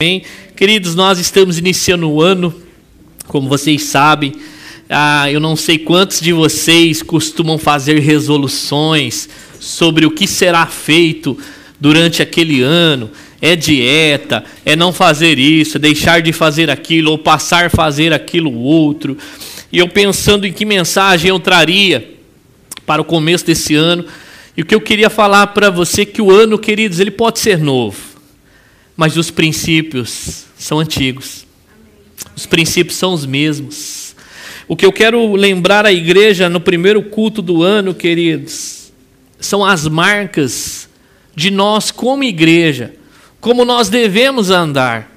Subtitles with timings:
[0.00, 0.22] Amém.
[0.54, 2.54] Queridos, nós estamos iniciando o ano,
[3.26, 4.32] como vocês sabem.
[4.88, 11.36] Ah, eu não sei quantos de vocês costumam fazer resoluções sobre o que será feito
[11.80, 13.10] durante aquele ano.
[13.42, 18.12] É dieta, é não fazer isso, é deixar de fazer aquilo, ou passar a fazer
[18.12, 19.18] aquilo outro.
[19.72, 22.08] E eu pensando em que mensagem eu traria
[22.86, 24.04] para o começo desse ano.
[24.56, 27.40] E o que eu queria falar para você é que o ano, queridos, ele pode
[27.40, 28.17] ser novo
[28.98, 31.46] mas os princípios são antigos.
[32.34, 34.16] Os princípios são os mesmos.
[34.66, 38.92] O que eu quero lembrar à igreja no primeiro culto do ano, queridos,
[39.38, 40.88] são as marcas
[41.32, 42.92] de nós como igreja,
[43.40, 45.08] como nós devemos andar.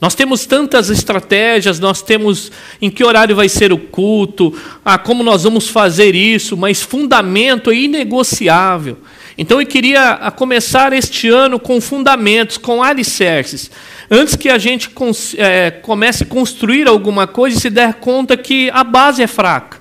[0.00, 2.50] Nós temos tantas estratégias, nós temos
[2.82, 4.52] em que horário vai ser o culto,
[4.84, 8.98] ah, como nós vamos fazer isso, mas fundamento é inegociável.
[9.38, 13.70] Então eu queria começar este ano com fundamentos, com alicerces.
[14.10, 14.90] Antes que a gente
[15.36, 19.78] é, comece a construir alguma coisa e se der conta que a base é fraca.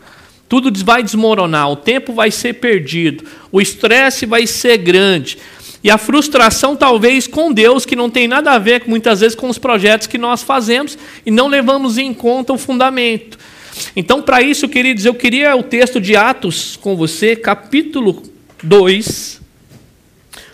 [0.48, 5.40] Tudo vai desmoronar, o tempo vai ser perdido, o estresse vai ser grande.
[5.84, 9.50] E a frustração, talvez, com Deus, que não tem nada a ver, muitas vezes, com
[9.50, 13.38] os projetos que nós fazemos e não levamos em conta o fundamento.
[13.96, 18.24] Então, para isso, queridos, eu queria o texto de Atos com você, capítulo
[18.64, 19.47] 2,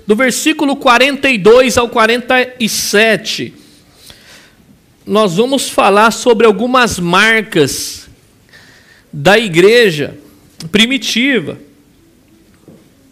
[0.06, 3.54] do versículo 42 ao 47,
[5.06, 8.09] nós vamos falar sobre algumas marcas
[9.12, 10.18] da igreja
[10.72, 11.58] primitiva.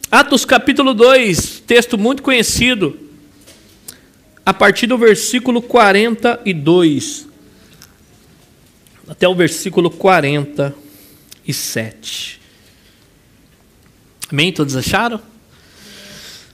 [0.10, 3.00] Atos capítulo 2, texto muito conhecido,
[4.46, 7.32] a partir do versículo 42
[9.08, 12.40] até o versículo 47.
[14.30, 14.54] Amém?
[14.54, 15.31] Todos acharam?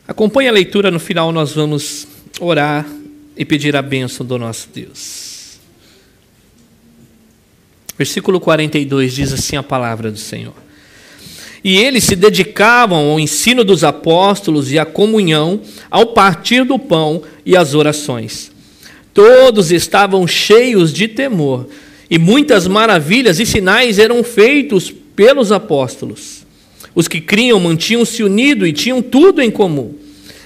[0.08, 2.08] Acompanhe a leitura, no final nós vamos
[2.40, 2.88] orar
[3.36, 5.60] e pedir a bênção do nosso Deus.
[7.98, 10.54] Versículo 42 diz assim a palavra do Senhor.
[11.64, 15.60] E eles se dedicavam ao ensino dos apóstolos e à comunhão,
[15.90, 18.52] ao partir do pão e às orações.
[19.14, 21.68] Todos estavam cheios de temor,
[22.10, 26.46] e muitas maravilhas e sinais eram feitos pelos apóstolos.
[26.94, 29.94] Os que criam mantinham-se unidos e tinham tudo em comum.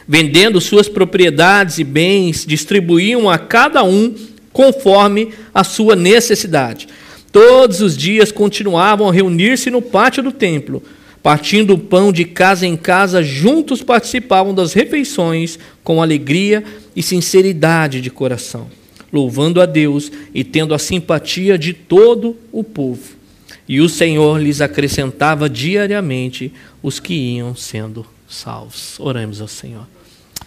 [0.08, 4.14] Vendendo suas propriedades e bens, distribuíam a cada um
[4.52, 6.88] conforme a sua necessidade.
[7.32, 10.84] Todos os dias continuavam a reunir-se no pátio do templo,
[11.24, 16.64] partindo o pão de casa em casa, juntos participavam das refeições com alegria
[16.96, 18.68] e sinceridade de coração,
[19.14, 23.22] louvando a Deus e tendo a simpatia de todo o povo.
[23.68, 26.52] E o Senhor lhes acrescentava diariamente
[26.84, 29.00] os que iam sendo salvos.
[29.00, 29.88] Oramos ao Senhor.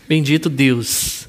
[0.09, 1.29] Bendito Deus.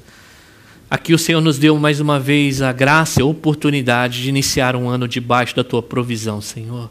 [0.90, 4.76] Aqui o Senhor nos deu mais uma vez a graça e a oportunidade de iniciar
[4.76, 6.90] um ano debaixo da tua provisão, Senhor.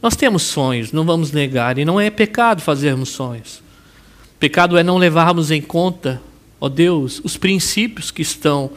[0.00, 3.62] Nós temos sonhos, não vamos negar, e não é pecado fazermos sonhos.
[4.38, 6.20] Pecado é não levarmos em conta,
[6.60, 8.70] ó Deus, os princípios que estão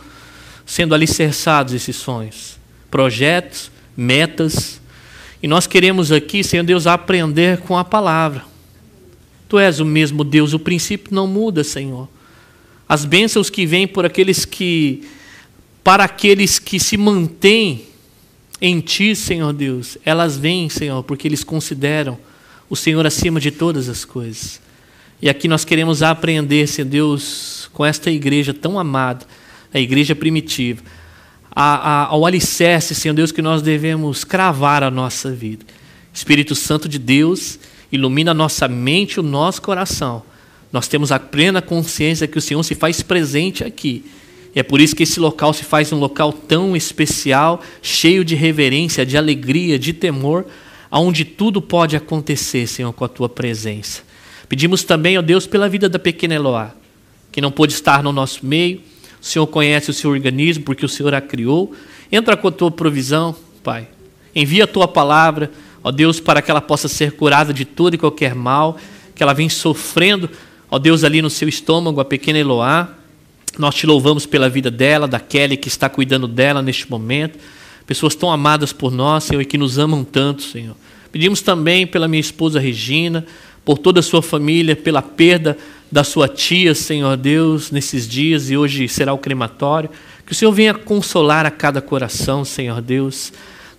[0.65, 2.57] sendo alicerçados esses sonhos,
[2.89, 4.81] projetos, metas,
[5.43, 8.43] e nós queremos aqui, Senhor Deus, aprender com a palavra.
[9.47, 12.07] Tu és o mesmo Deus, o princípio não muda, Senhor.
[12.87, 15.03] As bênçãos que vêm por aqueles que
[15.83, 17.85] para aqueles que se mantêm
[18.59, 22.17] em ti, Senhor Deus, elas vêm, Senhor, porque eles consideram
[22.69, 24.59] o Senhor acima de todas as coisas.
[25.21, 29.25] E aqui nós queremos aprender, Senhor Deus, com esta igreja tão amada,
[29.73, 30.83] a igreja primitiva,
[31.49, 35.65] a, a, ao alicerce, Senhor Deus, que nós devemos cravar a nossa vida.
[36.13, 37.57] Espírito Santo de Deus,
[37.91, 40.23] ilumina a nossa mente e o nosso coração.
[40.71, 44.05] Nós temos a plena consciência que o Senhor se faz presente aqui.
[44.53, 48.35] E é por isso que esse local se faz um local tão especial, cheio de
[48.35, 50.45] reverência, de alegria, de temor,
[50.89, 54.01] aonde tudo pode acontecer, Senhor, com a tua presença.
[54.49, 56.71] Pedimos também, ó Deus, pela vida da pequena Eloá,
[57.31, 58.81] que não pôde estar no nosso meio.
[59.21, 61.73] O Senhor conhece o seu organismo, porque o Senhor a criou.
[62.11, 63.87] Entra com a tua provisão, Pai.
[64.33, 65.51] Envia a tua palavra
[65.87, 68.77] ó Deus, para que ela possa ser curada de todo e qualquer mal,
[69.15, 70.29] que ela vem sofrendo,
[70.69, 72.89] ó Deus, ali no seu estômago, a pequena Eloá.
[73.57, 77.39] Nós te louvamos pela vida dela, da Kelly que está cuidando dela neste momento.
[77.85, 80.75] Pessoas tão amadas por nós, Senhor, e que nos amam tanto, Senhor.
[81.09, 83.25] Pedimos também pela minha esposa Regina,
[83.63, 85.57] por toda a sua família, pela perda
[85.89, 89.89] da sua tia, Senhor Deus, nesses dias e hoje será o crematório.
[90.25, 93.31] Que o Senhor venha consolar a cada coração, Senhor Deus,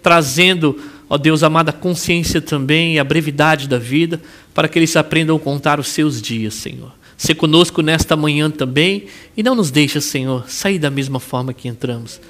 [0.02, 4.20] trazendo ó Deus amado, a consciência também e a brevidade da vida,
[4.55, 6.93] para que eles aprendam a contar os seus dias, Senhor.
[7.16, 9.06] ser conosco nesta manhã também
[9.37, 12.20] e não nos deixa, Senhor, sair da mesma forma que entramos.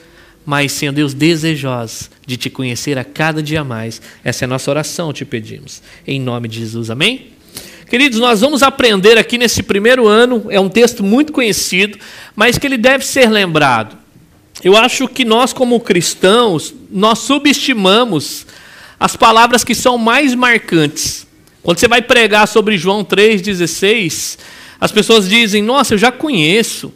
[0.46, 4.00] Mas, Senhor Deus, desejosos de te conhecer a cada dia mais.
[4.24, 5.82] Essa é a nossa oração, te pedimos.
[6.06, 7.32] Em nome de Jesus, amém?
[7.90, 11.98] Queridos, nós vamos aprender aqui nesse primeiro ano, é um texto muito conhecido,
[12.36, 13.96] mas que ele deve ser lembrado.
[14.62, 18.46] Eu acho que nós, como cristãos, nós subestimamos
[18.98, 21.26] as palavras que são mais marcantes.
[21.62, 24.38] Quando você vai pregar sobre João 3,16,
[24.80, 26.92] as pessoas dizem, nossa, eu já conheço.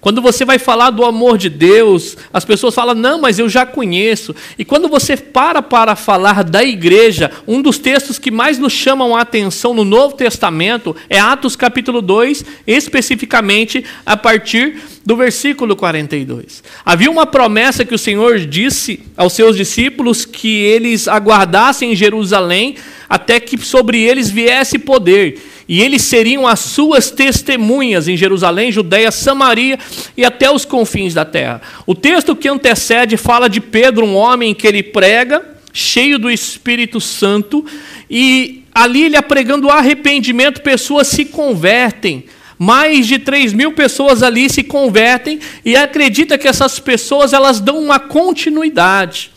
[0.00, 3.66] Quando você vai falar do amor de Deus, as pessoas falam, não, mas eu já
[3.66, 4.34] conheço.
[4.58, 9.14] E quando você para para falar da igreja, um dos textos que mais nos chamam
[9.14, 16.62] a atenção no Novo Testamento é Atos capítulo 2, especificamente a partir do versículo 42.
[16.82, 22.76] Havia uma promessa que o Senhor disse aos seus discípulos que eles aguardassem em Jerusalém
[23.06, 25.38] até que sobre eles viesse poder
[25.70, 29.78] e eles seriam as suas testemunhas em Jerusalém, Judéia, Samaria
[30.16, 31.62] e até os confins da terra.
[31.86, 37.00] O texto que antecede fala de Pedro, um homem que ele prega, cheio do Espírito
[37.00, 37.64] Santo,
[38.10, 42.24] e ali ele pregando arrependimento, pessoas se convertem.
[42.58, 47.78] Mais de 3 mil pessoas ali se convertem e acredita que essas pessoas elas dão
[47.78, 49.30] uma continuidade.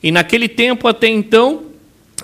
[0.00, 1.69] E naquele tempo até então,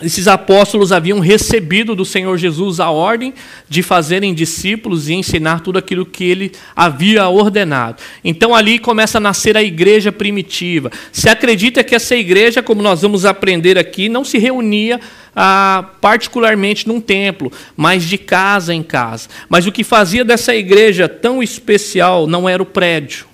[0.03, 3.33] esses apóstolos haviam recebido do Senhor Jesus a ordem
[3.67, 8.03] de fazerem discípulos e ensinar tudo aquilo que ele havia ordenado.
[8.23, 10.93] Então ali começa a nascer a igreja primitiva.
[11.11, 15.01] Se acredita que essa igreja, como nós vamos aprender aqui, não se reunia
[15.35, 19.31] ah, particularmente num templo, mas de casa em casa.
[19.49, 23.25] Mas o que fazia dessa igreja tão especial não era o prédio,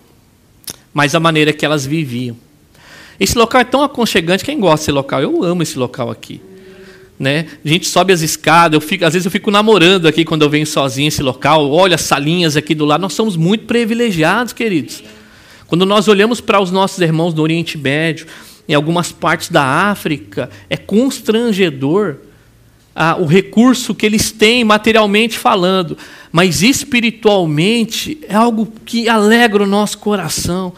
[0.94, 2.36] mas a maneira que elas viviam.
[3.18, 4.44] Esse local é tão aconchegante.
[4.44, 5.20] Quem gosta desse local?
[5.20, 6.40] Eu amo esse local aqui.
[7.22, 7.46] Né?
[7.64, 10.50] A gente sobe as escadas, eu fico, às vezes eu fico namorando aqui quando eu
[10.50, 15.04] venho sozinho esse local, olha as salinhas aqui do lado, nós somos muito privilegiados, queridos.
[15.68, 18.26] Quando nós olhamos para os nossos irmãos do Oriente Médio,
[18.68, 22.16] em algumas partes da África, é constrangedor
[22.92, 25.96] ah, o recurso que eles têm materialmente falando,
[26.32, 30.72] mas espiritualmente é algo que alegra o nosso coração.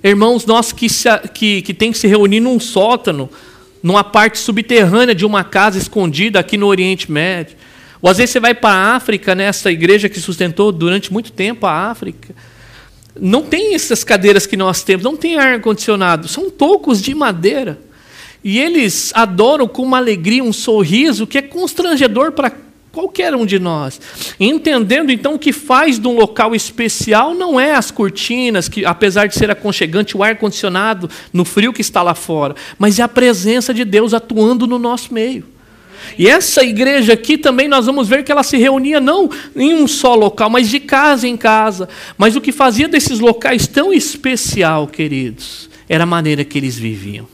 [0.00, 3.28] Irmãos nossos que, se, que, que têm que se reunir num sótano,
[3.82, 7.56] numa parte subterrânea de uma casa escondida aqui no Oriente Médio.
[8.00, 11.32] Ou às vezes você vai para a África, nessa né, igreja que sustentou durante muito
[11.32, 12.34] tempo a África.
[13.20, 17.78] Não tem essas cadeiras que nós temos, não tem ar-condicionado, são tocos de madeira.
[18.42, 22.52] E eles adoram com uma alegria, um sorriso que é constrangedor para
[22.92, 24.00] qualquer um de nós.
[24.38, 29.34] Entendendo então que faz de um local especial não é as cortinas, que apesar de
[29.34, 33.72] ser aconchegante, o ar condicionado no frio que está lá fora, mas é a presença
[33.72, 35.50] de Deus atuando no nosso meio.
[36.18, 39.86] E essa igreja aqui também nós vamos ver que ela se reunia não em um
[39.86, 41.88] só local, mas de casa em casa.
[42.18, 47.26] Mas o que fazia desses locais tão especial, queridos, era a maneira que eles viviam.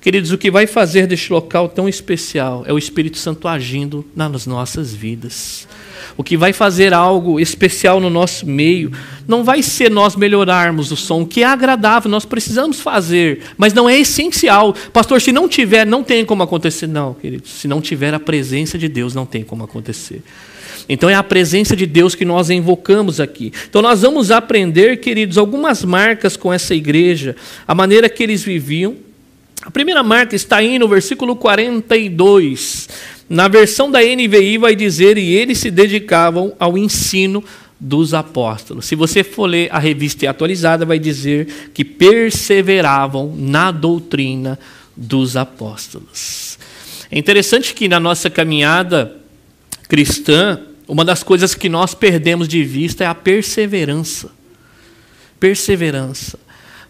[0.00, 4.46] Queridos, o que vai fazer deste local tão especial é o Espírito Santo agindo nas
[4.46, 5.68] nossas vidas.
[6.16, 8.90] O que vai fazer algo especial no nosso meio
[9.28, 13.86] não vai ser nós melhorarmos o som, que é agradável, nós precisamos fazer, mas não
[13.86, 14.74] é essencial.
[14.90, 16.86] Pastor, se não tiver, não tem como acontecer.
[16.86, 20.22] Não, queridos, se não tiver a presença de Deus, não tem como acontecer.
[20.88, 23.52] Então é a presença de Deus que nós invocamos aqui.
[23.68, 27.36] Então nós vamos aprender, queridos, algumas marcas com essa igreja,
[27.68, 28.96] a maneira que eles viviam
[29.62, 32.88] a primeira marca está aí no versículo 42.
[33.28, 37.44] Na versão da NVI vai dizer: E eles se dedicavam ao ensino
[37.78, 38.86] dos apóstolos.
[38.86, 44.58] Se você for ler a revista atualizada, vai dizer que perseveravam na doutrina
[44.96, 46.58] dos apóstolos.
[47.10, 49.16] É interessante que na nossa caminhada
[49.88, 54.30] cristã, uma das coisas que nós perdemos de vista é a perseverança.
[55.38, 56.38] Perseverança.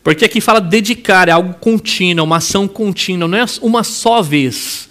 [0.03, 4.89] Porque aqui fala dedicar, é algo contínuo, uma ação contínua, não é uma só vez.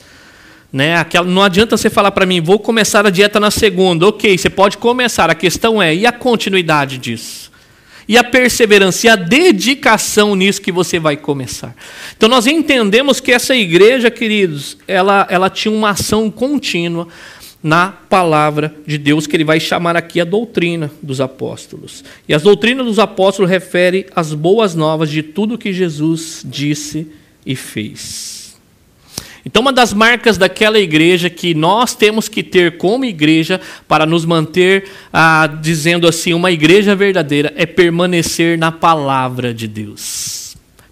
[0.71, 0.97] Né?
[0.97, 4.07] Aquela, não adianta você falar para mim, vou começar a dieta na segunda.
[4.07, 7.49] Ok, você pode começar, a questão é, e a continuidade disso?
[8.07, 11.75] E a perseverança e a dedicação nisso que você vai começar.
[12.15, 17.07] Então nós entendemos que essa igreja, queridos, ela, ela tinha uma ação contínua
[17.61, 22.03] na palavra de Deus, que ele vai chamar aqui a doutrina dos apóstolos.
[22.27, 27.07] E as doutrinas dos apóstolos refere às boas novas de tudo que Jesus disse
[27.45, 28.57] e fez.
[29.45, 34.25] Então, uma das marcas daquela igreja que nós temos que ter como igreja para nos
[34.25, 40.38] manter, ah, dizendo assim, uma igreja verdadeira, é permanecer na palavra de Deus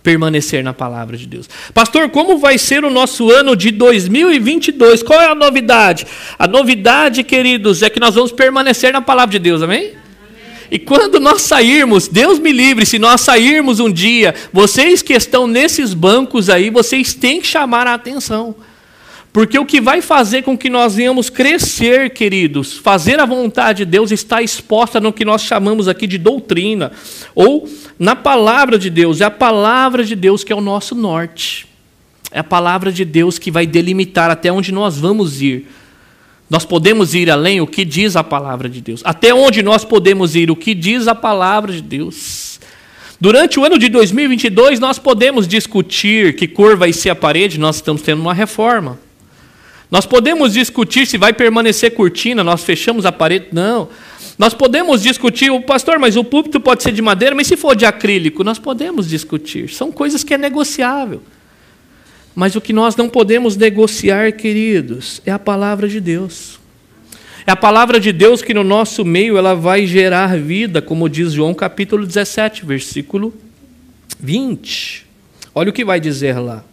[0.08, 1.50] permanecer na palavra de Deus.
[1.74, 5.04] Pastor, como vai ser o nosso ano de 2022?
[5.04, 6.08] Qual é a novidade?
[6.40, 9.96] A novidade, queridos, é que nós vamos permanecer na palavra de Deus, amém?
[10.72, 15.46] E quando nós sairmos, Deus me livre, se nós sairmos um dia, vocês que estão
[15.46, 18.56] nesses bancos aí, vocês têm que chamar a atenção.
[19.38, 23.92] Porque o que vai fazer com que nós venhamos crescer, queridos, fazer a vontade de
[23.92, 26.92] Deus está exposta no que nós chamamos aqui de doutrina,
[27.36, 29.22] ou na palavra de Deus.
[29.22, 31.68] É a palavra de Deus que é o nosso norte.
[32.32, 35.68] É a palavra de Deus que vai delimitar até onde nós vamos ir.
[36.50, 39.02] Nós podemos ir além o que diz a palavra de Deus.
[39.06, 42.60] Até onde nós podemos ir o que diz a palavra de Deus.
[43.22, 47.76] Durante o ano de 2022, nós podemos discutir que cor vai ser a parede, nós
[47.76, 49.06] estamos tendo uma reforma.
[49.90, 53.90] Nós podemos discutir se vai permanecer cortina, nós fechamos a parede, não.
[54.38, 57.76] Nós podemos discutir, o pastor, mas o púlpito pode ser de madeira, mas se for
[57.76, 59.70] de acrílico, nós podemos discutir.
[59.70, 61.24] São coisas que é negociável.
[62.36, 66.60] Mas o que nós não podemos negociar, queridos, é a palavra de Deus.
[67.48, 71.32] É a palavra de Deus que no nosso meio ela vai gerar vida, como diz
[71.32, 73.34] João capítulo 17, versículo
[74.20, 75.08] 20.
[75.56, 76.64] Olha o que vai dizer lá.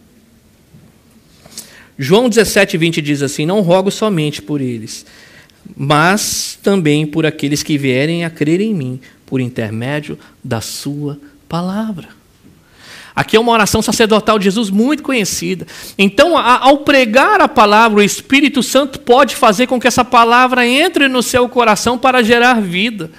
[1.97, 5.05] João 17, 20 diz assim: Não rogo somente por eles,
[5.75, 12.09] mas também por aqueles que vierem a crer em mim, por intermédio da Sua palavra.
[13.15, 15.65] Aqui é uma oração sacerdotal de Jesus muito conhecida.
[15.97, 21.07] Então, ao pregar a palavra, o Espírito Santo pode fazer com que essa palavra entre
[21.07, 23.09] no seu coração para gerar vida.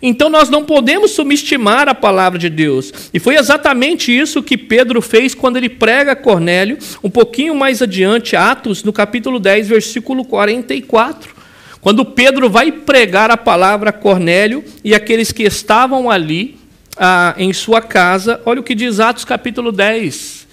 [0.00, 2.92] Então nós não podemos subestimar a palavra de Deus.
[3.12, 7.80] E foi exatamente isso que Pedro fez quando ele prega a Cornélio, um pouquinho mais
[7.80, 11.34] adiante, Atos, no capítulo 10, versículo 44.
[11.80, 16.56] Quando Pedro vai pregar a palavra a Cornélio e aqueles que estavam ali,
[16.96, 18.40] ah, em sua casa.
[18.44, 20.45] Olha o que diz Atos capítulo 10,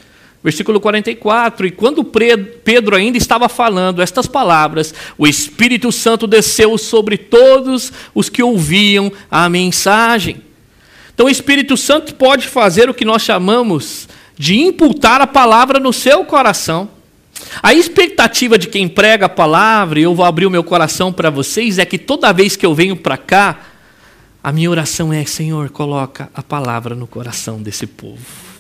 [0.44, 1.68] versículo 44.
[1.68, 8.30] E quando Pedro ainda estava falando estas palavras, o Espírito Santo desceu sobre todos os
[8.30, 10.42] que ouviam a mensagem.
[11.14, 15.94] Então, o Espírito Santo pode fazer o que nós chamamos de imputar a palavra no
[15.94, 16.90] seu coração.
[17.62, 21.30] A expectativa de quem prega a palavra, e eu vou abrir o meu coração para
[21.30, 23.60] vocês, é que toda vez que eu venho para cá,
[24.44, 28.53] a minha oração é: Senhor, coloca a palavra no coração desse povo.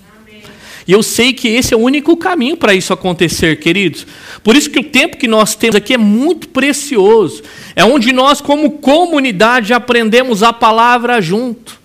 [0.87, 4.05] E eu sei que esse é o único caminho para isso acontecer, queridos.
[4.43, 7.43] Por isso que o tempo que nós temos aqui é muito precioso.
[7.75, 11.81] É onde nós, como comunidade, aprendemos a palavra junto.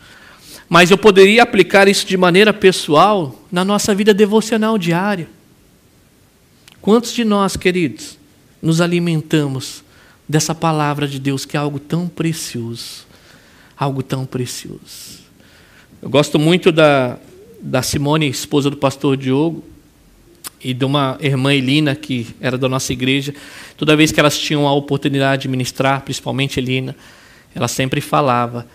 [0.68, 5.28] Mas eu poderia aplicar isso de maneira pessoal na nossa vida devocional diária.
[6.80, 8.18] Quantos de nós, queridos,
[8.60, 9.82] nos alimentamos
[10.28, 13.08] dessa palavra de Deus que é algo tão precioso?
[13.78, 15.20] algo tão precioso.
[16.02, 17.18] Eu gosto muito da,
[17.60, 19.64] da Simone, esposa do pastor Diogo,
[20.62, 23.34] e de uma irmã Elina, que era da nossa igreja.
[23.76, 26.96] Toda vez que elas tinham a oportunidade de ministrar, principalmente Elina,
[27.54, 28.66] ela sempre falava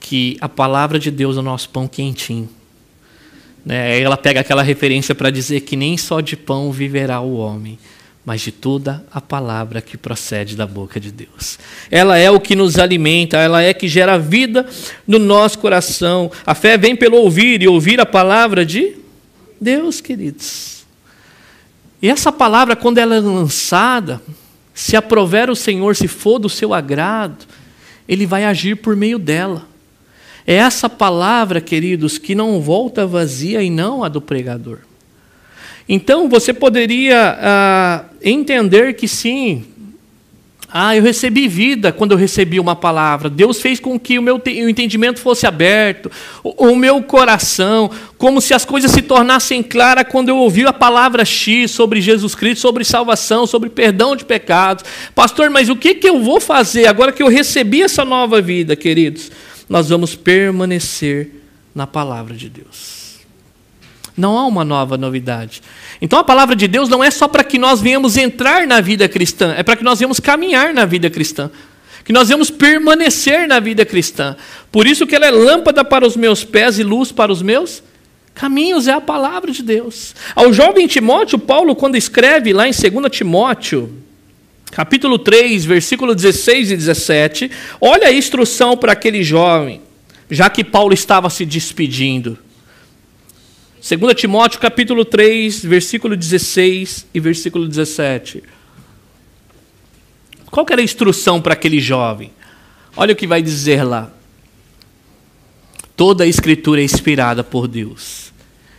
[0.00, 2.48] que a palavra de Deus é o nosso pão quentinho.
[3.64, 4.00] Né?
[4.00, 7.78] Ela pega aquela referência para dizer que nem só de pão viverá o homem,
[8.28, 11.58] mas de toda a palavra que procede da boca de Deus.
[11.90, 14.68] Ela é o que nos alimenta, ela é que gera vida
[15.06, 16.30] no nosso coração.
[16.44, 18.96] A fé vem pelo ouvir e ouvir a palavra de
[19.58, 20.84] Deus, queridos.
[22.02, 24.20] E essa palavra, quando ela é lançada,
[24.74, 27.46] se aprover o Senhor, se for do seu agrado,
[28.06, 29.66] ele vai agir por meio dela.
[30.46, 34.80] É essa palavra, queridos, que não volta vazia e não a do pregador.
[35.88, 39.64] Então você poderia ah, entender que sim,
[40.70, 43.30] ah, eu recebi vida quando eu recebi uma palavra.
[43.30, 46.10] Deus fez com que o meu o entendimento fosse aberto,
[46.44, 50.72] o, o, meu coração, como se as coisas se tornassem claras quando eu ouvi a
[50.72, 54.84] palavra X sobre Jesus Cristo, sobre salvação, sobre perdão de pecados.
[55.14, 58.76] Pastor, mas o que, que eu vou fazer agora que eu recebi essa nova vida,
[58.76, 59.30] queridos?
[59.70, 61.30] Nós vamos permanecer
[61.74, 62.97] na palavra de Deus.
[64.18, 65.62] Não há uma nova novidade.
[66.02, 69.08] Então a palavra de Deus não é só para que nós venhamos entrar na vida
[69.08, 71.48] cristã, é para que nós venhamos caminhar na vida cristã.
[72.04, 74.36] Que nós venhamos permanecer na vida cristã.
[74.72, 77.82] Por isso que ela é lâmpada para os meus pés e luz para os meus
[78.34, 80.14] caminhos, é a palavra de Deus.
[80.34, 83.92] Ao jovem Timóteo, Paulo, quando escreve lá em 2 Timóteo,
[84.70, 89.82] capítulo 3, versículo 16 e 17, olha a instrução para aquele jovem,
[90.30, 92.38] já que Paulo estava se despedindo.
[93.96, 98.42] 2 Timóteo capítulo 3, versículo 16 e versículo 17.
[100.50, 102.30] Qual era a instrução para aquele jovem?
[102.94, 104.12] Olha o que vai dizer lá.
[105.96, 108.30] Toda a escritura é inspirada por Deus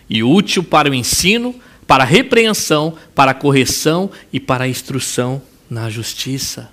[0.07, 1.55] e útil para o ensino,
[1.87, 6.69] para a repreensão, para a correção e para a instrução na justiça.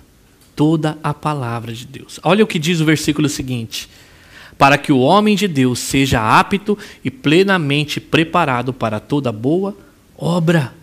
[0.55, 2.19] Toda a palavra de Deus.
[2.21, 3.89] Olha o que diz o versículo seguinte:
[4.57, 9.75] para que o homem de Deus seja apto e plenamente preparado para toda boa
[10.17, 10.73] obra.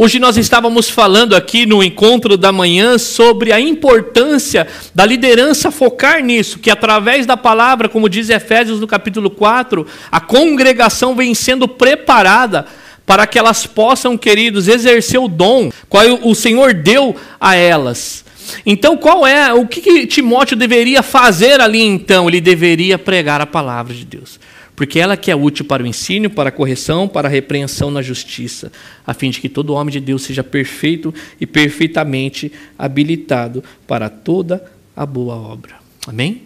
[0.00, 6.22] Hoje nós estávamos falando aqui no encontro da manhã sobre a importância da liderança focar
[6.22, 11.66] nisso, que através da palavra, como diz Efésios no capítulo 4, a congregação vem sendo
[11.66, 12.64] preparada
[13.04, 18.24] para que elas possam, queridos, exercer o dom qual o Senhor deu a elas.
[18.64, 22.28] Então, qual é o que, que Timóteo deveria fazer ali então?
[22.28, 24.38] Ele deveria pregar a palavra de Deus
[24.78, 28.00] porque ela que é útil para o ensino, para a correção, para a repreensão na
[28.00, 28.70] justiça,
[29.04, 34.64] a fim de que todo homem de Deus seja perfeito e perfeitamente habilitado para toda
[34.94, 35.74] a boa obra.
[36.06, 36.42] Amém?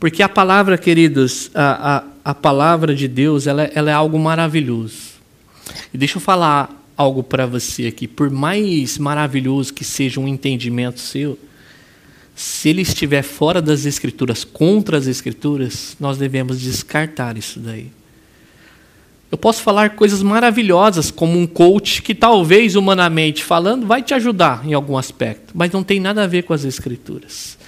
[0.00, 5.16] Porque a palavra, queridos, a, a, a palavra de Deus, ela, ela é algo maravilhoso.
[5.92, 8.08] E deixa eu falar algo para você aqui.
[8.08, 11.38] Por mais maravilhoso que seja um entendimento seu,
[12.34, 17.90] se ele estiver fora das Escrituras, contra as Escrituras, nós devemos descartar isso daí.
[19.30, 24.66] Eu posso falar coisas maravilhosas, como um coach que talvez humanamente falando vai te ajudar
[24.66, 27.58] em algum aspecto, mas não tem nada a ver com as Escrituras.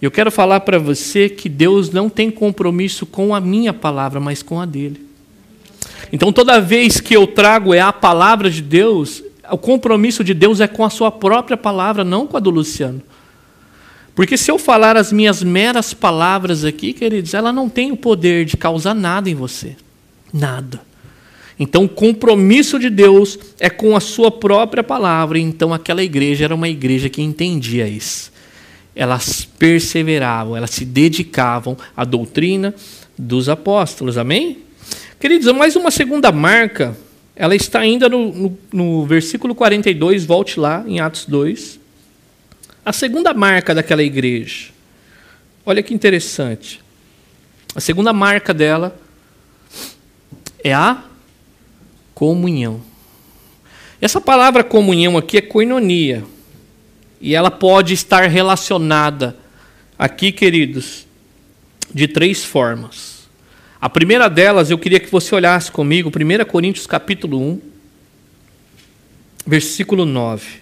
[0.00, 4.42] Eu quero falar para você que Deus não tem compromisso com a minha palavra, mas
[4.42, 5.05] com a dele.
[6.12, 10.60] Então, toda vez que eu trago é a palavra de Deus, o compromisso de Deus
[10.60, 13.02] é com a sua própria palavra, não com a do Luciano.
[14.14, 18.46] Porque se eu falar as minhas meras palavras aqui, queridos, ela não tem o poder
[18.46, 19.76] de causar nada em você.
[20.32, 20.80] Nada.
[21.58, 25.38] Então, o compromisso de Deus é com a sua própria palavra.
[25.38, 28.32] Então, aquela igreja era uma igreja que entendia isso.
[28.94, 32.74] Elas perseveravam, elas se dedicavam à doutrina
[33.18, 34.16] dos apóstolos.
[34.16, 34.65] Amém?
[35.18, 36.94] Queridos, mais uma segunda marca,
[37.34, 41.80] ela está ainda no, no, no versículo 42, volte lá em Atos 2.
[42.84, 44.68] A segunda marca daquela igreja,
[45.64, 46.82] olha que interessante.
[47.74, 48.94] A segunda marca dela
[50.62, 51.02] é a
[52.14, 52.82] comunhão.
[53.98, 56.24] Essa palavra comunhão aqui é koinonia.
[57.22, 59.34] E ela pode estar relacionada
[59.98, 61.06] aqui, queridos,
[61.92, 63.15] de três formas.
[63.80, 67.60] A primeira delas, eu queria que você olhasse comigo, 1 Coríntios capítulo 1,
[69.46, 70.60] versículo 9.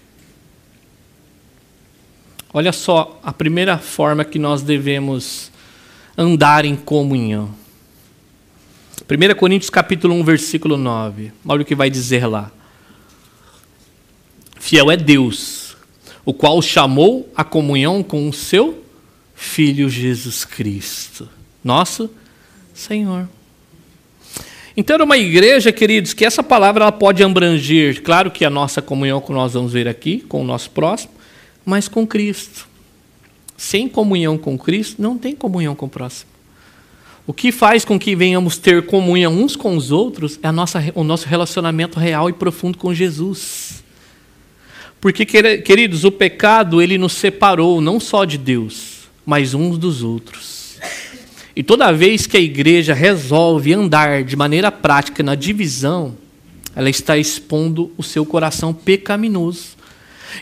[2.52, 5.50] Olha só a primeira forma que nós devemos
[6.18, 7.54] andar em comunhão.
[9.08, 11.32] 1 Coríntios capítulo 1, versículo 9.
[11.46, 12.50] Olha o que vai dizer lá.
[14.58, 15.76] Fiel é Deus,
[16.24, 18.82] o qual chamou a comunhão com o seu
[19.34, 21.28] Filho Jesus Cristo,
[21.62, 22.08] nosso
[22.74, 23.28] Senhor.
[24.76, 29.20] Então, uma igreja, queridos, que essa palavra ela pode abranger, claro que a nossa comunhão,
[29.20, 31.12] que nós vamos ver aqui, com o nosso próximo,
[31.64, 32.66] mas com Cristo.
[33.56, 36.28] Sem comunhão com Cristo, não tem comunhão com o próximo.
[37.24, 41.04] O que faz com que venhamos ter comunhão uns com os outros é nossa, o
[41.04, 43.82] nosso relacionamento real e profundo com Jesus.
[45.00, 50.63] Porque, queridos, o pecado ele nos separou não só de Deus, mas uns dos outros.
[51.56, 56.16] E toda vez que a igreja resolve andar de maneira prática na divisão,
[56.74, 59.76] ela está expondo o seu coração pecaminoso.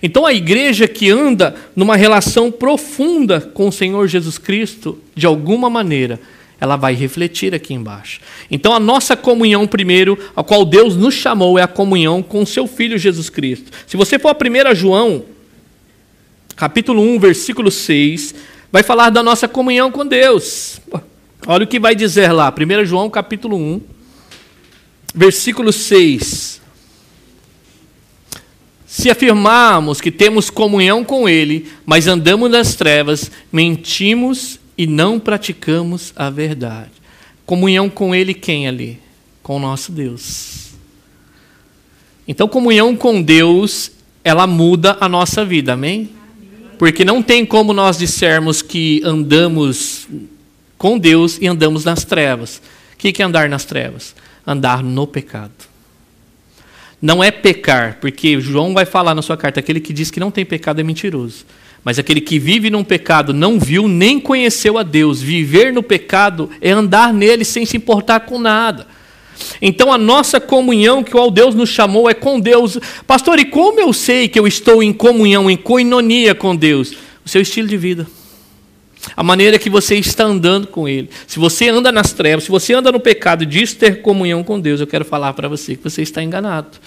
[0.03, 5.69] Então a igreja que anda numa relação profunda com o Senhor Jesus Cristo, de alguma
[5.69, 6.19] maneira,
[6.59, 8.21] ela vai refletir aqui embaixo.
[8.51, 12.47] Então a nossa comunhão primeiro, a qual Deus nos chamou, é a comunhão com o
[12.47, 13.71] seu filho Jesus Cristo.
[13.87, 15.25] Se você for a 1 João,
[16.57, 18.35] capítulo 1, versículo 6,
[18.73, 20.81] vai falar da nossa comunhão com Deus.
[21.47, 23.81] Olha o que vai dizer lá, 1 João capítulo 1,
[25.15, 26.63] versículo 6.
[28.87, 36.13] Se afirmarmos que temos comunhão com Ele, mas andamos nas trevas, mentimos e não praticamos
[36.17, 36.91] a verdade.
[37.45, 38.99] Comunhão com Ele, quem ali?
[39.43, 40.73] Com o nosso Deus.
[42.29, 43.91] Então, comunhão com Deus,
[44.23, 46.11] ela muda a nossa vida, amém?
[46.83, 50.09] Porque não tem como nós dissermos que andamos
[50.77, 52.61] com Deus e andamos nas trevas.
[52.93, 54.17] O que é andar nas trevas?
[54.45, 55.53] Andar no pecado.
[57.01, 60.33] Não é pecar, porque João vai falar na sua carta: aquele que diz que não
[60.33, 61.47] tem pecado é mentiroso.
[61.85, 65.23] Mas aquele que vive num pecado não viu nem conheceu a Deus.
[65.23, 68.89] Viver no pecado é andar nele sem se importar com nada.
[69.61, 72.79] Então a nossa comunhão que o Deus nos chamou é com Deus.
[73.07, 76.93] Pastor, e como eu sei que eu estou em comunhão, em coinonia com Deus?
[77.25, 78.07] O seu estilo de vida.
[79.17, 81.11] a maneira que você está andando com Ele.
[81.27, 84.61] Se você anda nas trevas, se você anda no pecado e diz ter comunhão com
[84.61, 86.79] Deus, eu quero falar para você que você está enganado.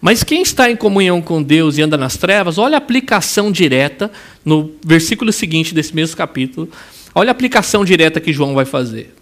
[0.00, 4.10] Mas quem está em comunhão com Deus e anda nas trevas, olha a aplicação direta
[4.44, 6.68] no versículo seguinte desse mesmo capítulo.
[7.14, 9.14] Olha a aplicação direta que João vai fazer.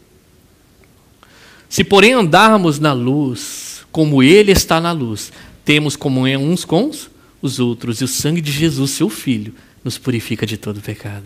[1.69, 5.33] Se, porém, andarmos na luz, como Ele está na luz,
[5.65, 6.91] temos comunhão uns com
[7.43, 11.25] os outros, e o sangue de Jesus, seu Filho, nos purifica de todo pecado.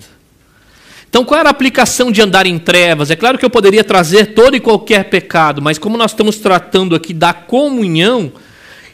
[1.08, 3.10] Então, qual era a aplicação de andar em trevas?
[3.10, 6.94] É claro que eu poderia trazer todo e qualquer pecado, mas como nós estamos tratando
[6.94, 8.32] aqui da comunhão,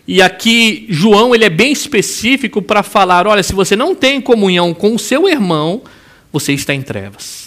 [0.09, 4.73] e aqui João ele é bem específico para falar: olha, se você não tem comunhão
[4.73, 5.83] com o seu irmão,
[6.33, 7.46] você está em trevas.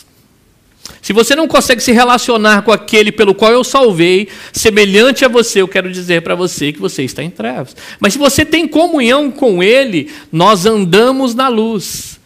[1.09, 5.59] Se você não consegue se relacionar com aquele pelo qual eu salvei, semelhante a você,
[5.59, 7.75] eu quero dizer para você que você está em trevas.
[7.99, 12.19] Mas se você tem comunhão com ele, nós andamos na luz.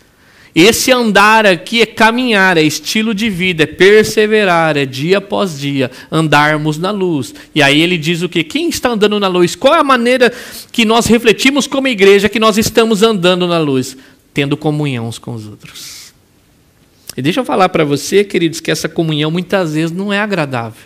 [0.53, 5.89] Esse andar aqui é caminhar, é estilo de vida, é perseverar, é dia após dia,
[6.11, 7.33] andarmos na luz.
[7.55, 8.43] E aí ele diz o que?
[8.43, 9.55] Quem está andando na luz?
[9.55, 10.29] Qual é a maneira
[10.73, 13.95] que nós refletimos como igreja que nós estamos andando na luz?
[14.33, 16.02] Tendo comunhão uns com os outros.
[17.15, 20.81] E deixa eu falar para você, queridos, que essa comunhão muitas vezes não é agradável.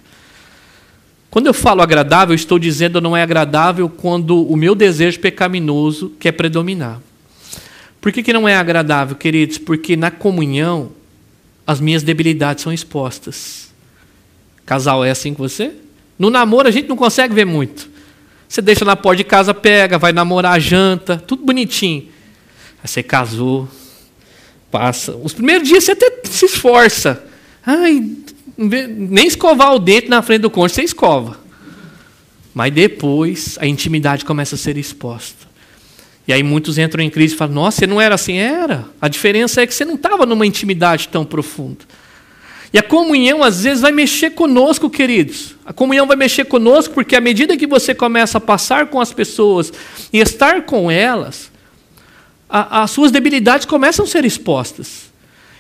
[1.30, 6.12] Quando eu falo agradável, eu estou dizendo não é agradável quando o meu desejo pecaminoso
[6.20, 7.02] quer predominar.
[8.02, 9.58] Por que, que não é agradável, queridos?
[9.58, 10.92] Porque na comunhão
[11.66, 13.74] as minhas debilidades são expostas.
[14.66, 15.74] Casal é assim com você?
[16.18, 17.90] No namoro a gente não consegue ver muito.
[18.48, 22.08] Você deixa na porta de casa, pega, vai namorar, janta, tudo bonitinho.
[22.82, 23.68] Aí você casou,
[24.71, 25.15] passa.
[25.15, 27.23] Os primeiros dias você até se esforça.
[27.65, 28.03] Ai,
[28.58, 31.39] nem escovar o dente na frente do cônjuge você escova.
[32.53, 35.47] Mas depois a intimidade começa a ser exposta.
[36.27, 38.38] E aí muitos entram em crise e falam: Nossa, você não era assim?
[38.38, 38.86] Era.
[39.01, 41.86] A diferença é que você não estava numa intimidade tão profunda.
[42.73, 45.56] E a comunhão, às vezes, vai mexer conosco, queridos.
[45.65, 49.13] A comunhão vai mexer conosco porque, à medida que você começa a passar com as
[49.13, 49.71] pessoas
[50.12, 51.49] e estar com elas,
[52.50, 55.12] as suas debilidades começam a ser expostas.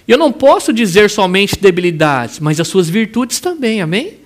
[0.07, 4.19] E eu não posso dizer somente debilidades, mas as suas virtudes também, amém?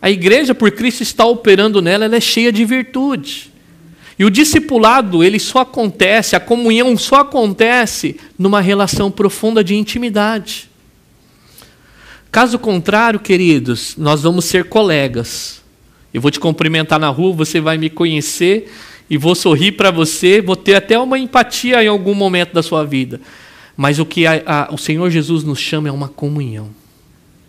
[0.00, 3.50] A igreja, por Cristo está operando nela, ela é cheia de virtude.
[4.18, 10.68] E o discipulado, ele só acontece, a comunhão só acontece numa relação profunda de intimidade.
[12.30, 15.62] Caso contrário, queridos, nós vamos ser colegas.
[16.12, 18.70] Eu vou te cumprimentar na rua, você vai me conhecer
[19.10, 22.84] e vou sorrir para você, vou ter até uma empatia em algum momento da sua
[22.84, 23.20] vida.
[23.76, 26.70] Mas o que a, a, o Senhor Jesus nos chama é uma comunhão,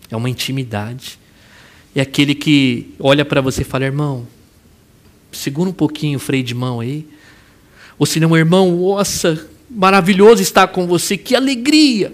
[0.09, 1.19] é uma intimidade.
[1.95, 4.27] É aquele que olha para você e fala, irmão,
[5.31, 7.05] segura um pouquinho o freio de mão aí.
[7.97, 12.13] Ou se não, irmão, nossa, maravilhoso estar com você, que alegria.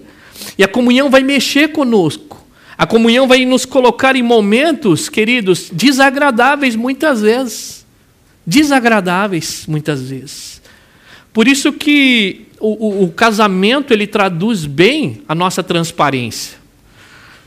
[0.58, 2.44] E a comunhão vai mexer conosco.
[2.76, 7.85] A comunhão vai nos colocar em momentos, queridos, desagradáveis muitas vezes.
[8.46, 10.62] Desagradáveis muitas vezes.
[11.32, 16.56] Por isso que o, o, o casamento ele traduz bem a nossa transparência.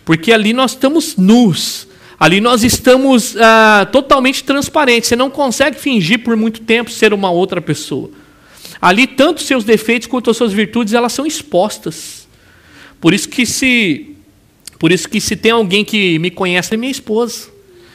[0.04, 1.88] Porque ali nós estamos nus,
[2.20, 5.08] Ali nós estamos ah, totalmente transparentes.
[5.08, 8.12] Você não consegue fingir por muito tempo ser uma outra pessoa.
[8.82, 12.28] Ali tanto seus defeitos quanto as suas virtudes elas são expostas.
[13.00, 14.16] Por isso que se
[14.78, 17.50] por isso que se tem alguém que me conhece é minha esposa.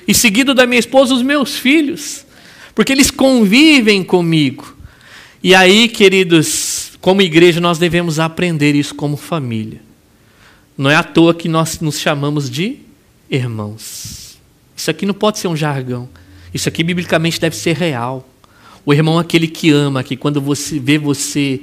[0.09, 2.24] E seguido da minha esposa os meus filhos,
[2.75, 4.77] porque eles convivem comigo.
[5.43, 9.81] E aí, queridos, como igreja nós devemos aprender isso como família.
[10.77, 12.79] Não é à toa que nós nos chamamos de
[13.31, 14.39] irmãos.
[14.77, 16.09] Isso aqui não pode ser um jargão.
[16.53, 18.29] Isso aqui biblicamente deve ser real.
[18.85, 21.61] O irmão é aquele que ama, que quando você vê você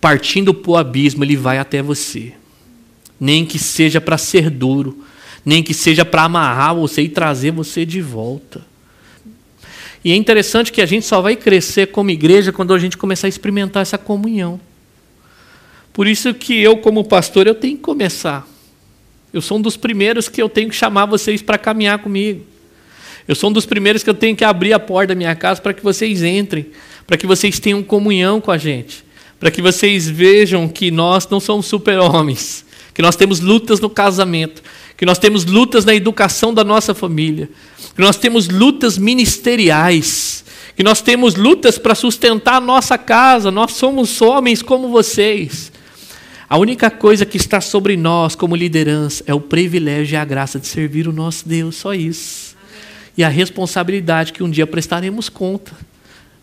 [0.00, 2.32] partindo para o abismo, ele vai até você.
[3.18, 5.04] Nem que seja para ser duro,
[5.44, 8.67] nem que seja para amarrar você e trazer você de volta.
[10.04, 13.26] E é interessante que a gente só vai crescer como igreja quando a gente começar
[13.26, 14.60] a experimentar essa comunhão.
[15.92, 18.46] Por isso que eu, como pastor, eu tenho que começar
[19.32, 22.44] eu sou um dos primeiros que eu tenho que chamar vocês para caminhar comigo.
[23.26, 25.60] Eu sou um dos primeiros que eu tenho que abrir a porta da minha casa
[25.60, 26.66] para que vocês entrem,
[27.06, 29.04] para que vocês tenham comunhão com a gente,
[29.38, 34.62] para que vocês vejam que nós não somos super-homens, que nós temos lutas no casamento,
[34.98, 37.48] que nós temos lutas na educação da nossa família,
[37.94, 43.72] que nós temos lutas ministeriais, que nós temos lutas para sustentar a nossa casa, nós
[43.72, 45.70] somos homens como vocês.
[46.50, 50.58] A única coisa que está sobre nós como liderança é o privilégio e a graça
[50.58, 52.56] de servir o nosso Deus, só isso.
[53.16, 55.72] E a responsabilidade que um dia prestaremos conta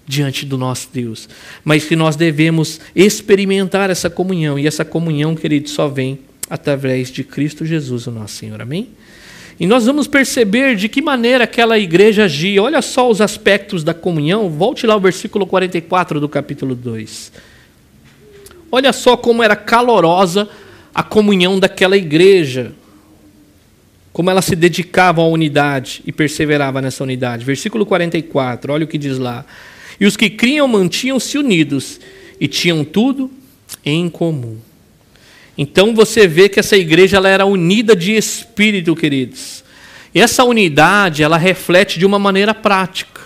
[0.07, 1.27] diante do nosso Deus.
[1.61, 7.23] Mas que nós devemos experimentar essa comunhão, e essa comunhão, querido, só vem através de
[7.23, 8.61] Cristo Jesus, o nosso Senhor.
[8.61, 8.89] Amém?
[9.59, 12.61] E nós vamos perceber de que maneira aquela igreja agia.
[12.61, 14.49] Olha só os aspectos da comunhão.
[14.49, 17.31] Volte lá ao versículo 44 do capítulo 2.
[18.69, 20.49] Olha só como era calorosa
[20.93, 22.73] a comunhão daquela igreja.
[24.11, 27.45] Como ela se dedicava à unidade e perseverava nessa unidade.
[27.45, 29.45] Versículo 44, olha o que diz lá.
[29.99, 31.99] E os que criam mantinham-se unidos
[32.39, 33.31] e tinham tudo
[33.85, 34.57] em comum.
[35.57, 39.63] Então você vê que essa igreja ela era unida de espírito, queridos.
[40.13, 43.21] E essa unidade, ela reflete de uma maneira prática.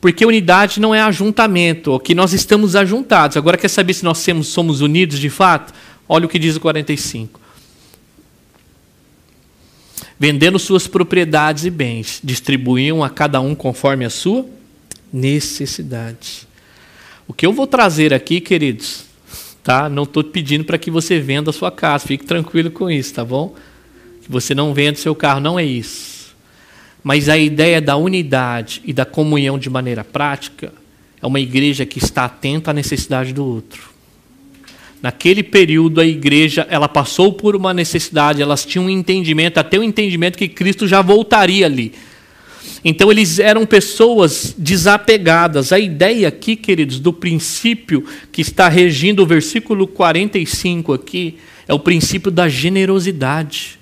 [0.00, 3.36] Porque unidade não é ajuntamento, o que nós estamos ajuntados.
[3.36, 5.74] Agora quer saber se nós somos unidos de fato?
[6.08, 7.40] Olha o que diz o 45.
[10.18, 14.46] Vendendo suas propriedades e bens, distribuíam a cada um conforme a sua
[15.12, 16.46] necessidade.
[17.26, 19.04] O que eu vou trazer aqui, queridos,
[19.68, 19.86] tá?
[19.86, 23.22] Não estou pedindo para que você venda a sua casa, fique tranquilo com isso, tá
[23.22, 23.54] bom?
[24.22, 26.34] Que você não venda seu carro, não é isso.
[27.04, 30.72] Mas a ideia da unidade e da comunhão de maneira prática
[31.20, 33.90] é uma igreja que está atenta à necessidade do outro.
[35.02, 39.82] Naquele período a igreja, ela passou por uma necessidade, elas tinham um entendimento, até o
[39.82, 41.92] um entendimento que Cristo já voltaria ali.
[42.84, 45.72] Então eles eram pessoas desapegadas.
[45.72, 51.78] A ideia aqui, queridos, do princípio que está regindo o versículo 45 aqui, é o
[51.78, 53.78] princípio da generosidade.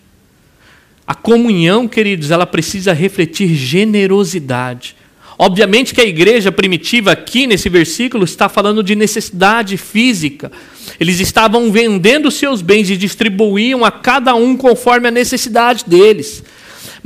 [1.06, 4.96] A comunhão, queridos, ela precisa refletir generosidade.
[5.38, 10.50] Obviamente que a igreja primitiva aqui nesse versículo está falando de necessidade física.
[10.98, 16.42] Eles estavam vendendo seus bens e distribuíam a cada um conforme a necessidade deles.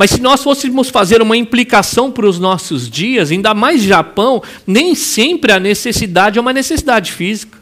[0.01, 4.95] Mas se nós fôssemos fazer uma implicação para os nossos dias, ainda mais Japão, nem
[4.95, 7.59] sempre a necessidade é uma necessidade física.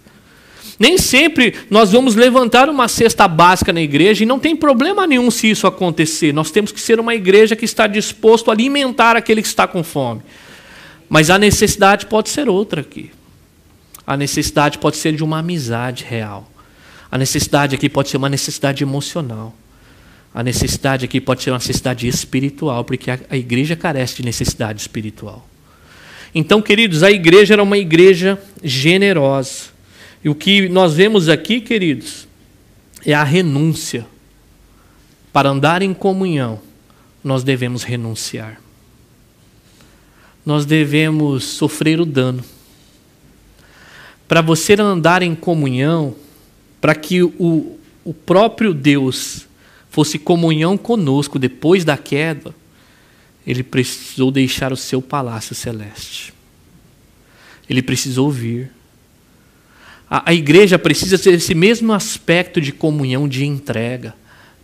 [0.79, 5.33] Nem sempre nós vamos levantar uma cesta básica na igreja e não tem problema nenhum
[5.33, 6.33] se isso acontecer.
[6.33, 9.83] Nós temos que ser uma igreja que está disposto a alimentar aquele que está com
[9.83, 10.22] fome.
[11.09, 13.11] Mas a necessidade pode ser outra aqui.
[14.07, 16.48] A necessidade pode ser de uma amizade real.
[17.11, 19.57] A necessidade aqui pode ser uma necessidade emocional.
[20.38, 24.81] A necessidade aqui pode ser uma necessidade espiritual, porque a, a igreja carece de necessidade
[24.81, 25.44] espiritual.
[26.33, 29.70] Então, queridos, a igreja era uma igreja generosa.
[30.22, 32.29] E o que nós vemos aqui, queridos,
[33.05, 34.07] é a renúncia.
[35.33, 36.61] Para andar em comunhão,
[37.24, 38.61] nós devemos renunciar.
[40.46, 42.44] Nós devemos sofrer o dano.
[44.29, 46.14] Para você andar em comunhão,
[46.81, 49.47] para que o, o próprio Deus
[49.98, 52.54] fosse comunhão conosco depois da queda,
[53.44, 56.32] ele precisou deixar o seu palácio celeste.
[57.68, 58.70] Ele precisou vir.
[60.08, 64.14] A, a igreja precisa ter esse mesmo aspecto de comunhão, de entrega,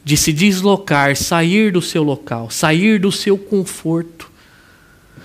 [0.05, 4.31] de se deslocar, sair do seu local, sair do seu conforto.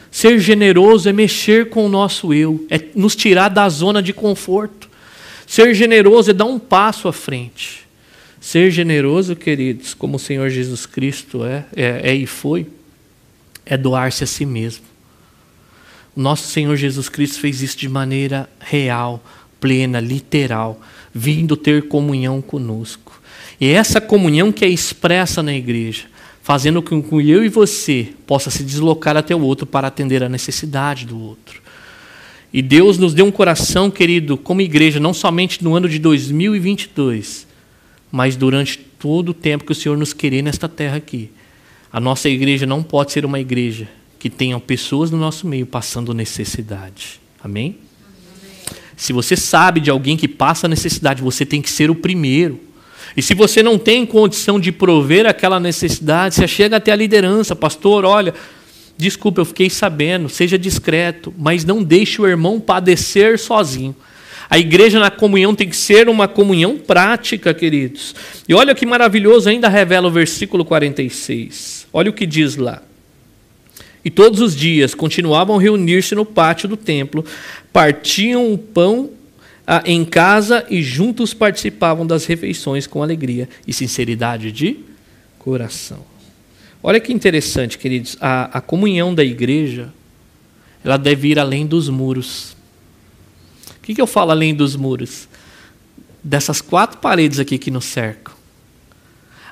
[0.10, 4.89] Ser generoso é mexer com o nosso eu, é nos tirar da zona de conforto.
[5.45, 7.88] Ser generoso é dar um passo à frente.
[8.39, 12.67] Ser generoso, queridos, como o Senhor Jesus Cristo é, é, é e foi,
[13.65, 14.86] é doar-se a si mesmo.
[16.15, 19.23] O nosso Senhor Jesus Cristo fez isso de maneira real,
[19.60, 20.82] plena, literal,
[21.13, 23.21] vindo ter comunhão conosco.
[23.60, 26.06] E é essa comunhão que é expressa na igreja,
[26.41, 30.30] fazendo com que eu e você possa se deslocar até o outro para atender a
[30.30, 31.62] necessidade do outro.
[32.52, 37.49] E Deus nos deu um coração, querido, como igreja, não somente no ano de 2022,
[38.12, 41.30] mas durante todo o tempo que o Senhor nos querer nesta terra aqui.
[41.91, 43.88] A nossa igreja não pode ser uma igreja
[44.19, 47.19] que tenha pessoas no nosso meio passando necessidade.
[47.43, 47.78] Amém?
[48.98, 52.60] Se você sabe de alguém que passa necessidade, você tem que ser o primeiro.
[53.15, 57.56] E se você não tem condição de prover aquela necessidade, você chega até a liderança,
[57.56, 58.34] pastor, olha,
[58.98, 63.95] desculpa, eu fiquei sabendo, seja discreto, mas não deixe o irmão padecer sozinho.
[64.50, 68.16] A igreja na comunhão tem que ser uma comunhão prática, queridos.
[68.48, 71.88] E olha que maravilhoso, ainda revela o versículo 46.
[71.94, 72.82] Olha o que diz lá.
[74.04, 77.24] E todos os dias continuavam a reunir-se no pátio do templo,
[77.72, 79.12] partiam o pão
[79.68, 84.78] ah, em casa e juntos participavam das refeições com alegria e sinceridade de
[85.38, 86.00] coração.
[86.82, 88.18] Olha que interessante, queridos.
[88.20, 89.94] A, a comunhão da igreja
[90.84, 92.56] ela deve ir além dos muros
[93.82, 95.28] que, que eu falo além dos muros?
[96.24, 98.39] Dessas quatro paredes aqui que nos cercam.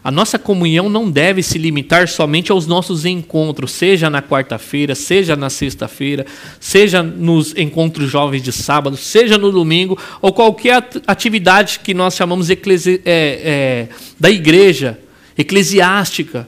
[0.03, 5.35] A nossa comunhão não deve se limitar somente aos nossos encontros, seja na quarta-feira, seja
[5.35, 6.25] na sexta-feira,
[6.61, 12.49] seja nos encontros jovens de sábado, seja no domingo, ou qualquer atividade que nós chamamos
[12.49, 12.57] é,
[13.05, 14.97] é, da igreja,
[15.37, 16.47] eclesiástica.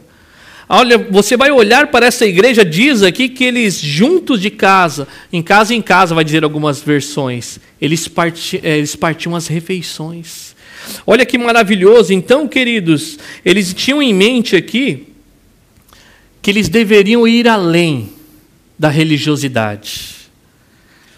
[0.71, 5.41] Olha, você vai olhar para essa igreja, diz aqui que eles juntos de casa, em
[5.41, 10.55] casa em casa, vai dizer algumas versões, eles, parti, é, eles partiam as refeições.
[11.08, 12.13] Olha que maravilhoso.
[12.13, 15.08] Então, queridos, eles tinham em mente aqui
[16.39, 18.12] que eles deveriam ir além
[18.77, 20.19] da religiosidade.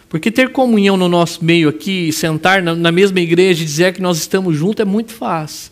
[0.07, 4.17] Porque ter comunhão no nosso meio aqui, sentar na mesma igreja e dizer que nós
[4.17, 5.71] estamos juntos é muito fácil.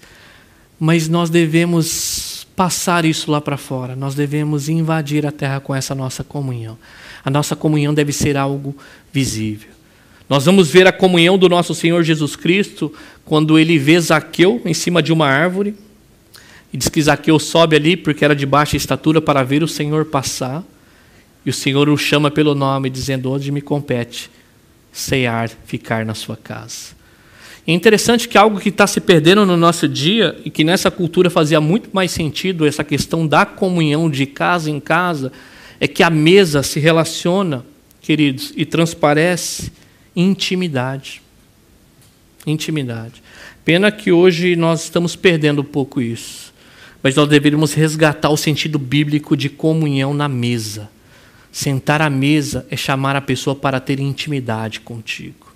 [0.78, 2.29] Mas nós devemos
[2.60, 3.96] passar isso lá para fora.
[3.96, 6.78] Nós devemos invadir a terra com essa nossa comunhão.
[7.24, 8.76] A nossa comunhão deve ser algo
[9.14, 9.70] visível.
[10.28, 12.94] Nós vamos ver a comunhão do nosso Senhor Jesus Cristo
[13.24, 15.74] quando ele vê Zaqueu em cima de uma árvore.
[16.74, 20.04] E diz que Zaqueu sobe ali porque era de baixa estatura para ver o Senhor
[20.04, 20.62] passar.
[21.46, 24.30] E o Senhor o chama pelo nome, dizendo: Onde me compete
[24.92, 26.99] cear, ficar na sua casa.
[27.70, 31.30] É interessante que algo que está se perdendo no nosso dia e que nessa cultura
[31.30, 35.32] fazia muito mais sentido, essa questão da comunhão de casa em casa,
[35.80, 37.64] é que a mesa se relaciona,
[38.02, 39.72] queridos, e transparece
[40.16, 41.22] intimidade.
[42.44, 43.22] Intimidade.
[43.64, 46.52] Pena que hoje nós estamos perdendo um pouco isso.
[47.04, 50.90] Mas nós deveríamos resgatar o sentido bíblico de comunhão na mesa.
[51.52, 55.49] Sentar à mesa é chamar a pessoa para ter intimidade contigo.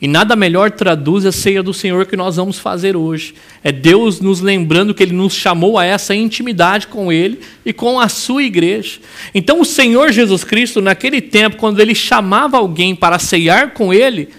[0.00, 3.34] E nada melhor traduz a ceia do Senhor que nós vamos fazer hoje.
[3.62, 8.00] É Deus nos lembrando que Ele nos chamou a essa intimidade com Ele e com
[8.00, 8.98] a sua igreja.
[9.34, 14.30] Então, o Senhor Jesus Cristo, naquele tempo, quando Ele chamava alguém para ceiar com Ele,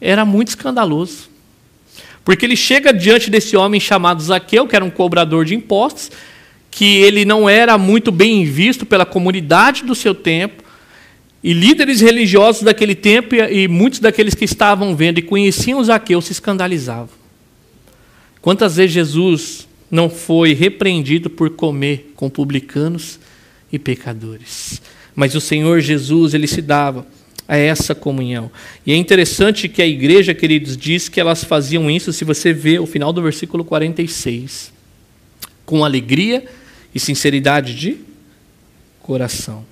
[0.00, 1.28] era muito escandaloso.
[2.24, 6.10] Porque ele chega diante desse homem chamado Zaqueu, que era um cobrador de impostos,
[6.70, 10.62] que ele não era muito bem visto pela comunidade do seu tempo,
[11.42, 16.32] e líderes religiosos daquele tempo e muitos daqueles que estavam vendo e conheciam Zaqueu se
[16.32, 17.16] escandalizavam.
[18.40, 23.20] Quantas vezes Jesus não foi repreendido por comer com publicanos
[23.72, 24.82] e pecadores?
[25.14, 27.06] Mas o Senhor Jesus, ele se dava
[27.46, 28.50] a essa comunhão.
[28.84, 32.78] E é interessante que a igreja, queridos, diz que elas faziam isso, se você vê
[32.78, 34.72] o final do versículo 46,
[35.64, 36.44] com alegria
[36.94, 37.96] e sinceridade de
[39.00, 39.64] coração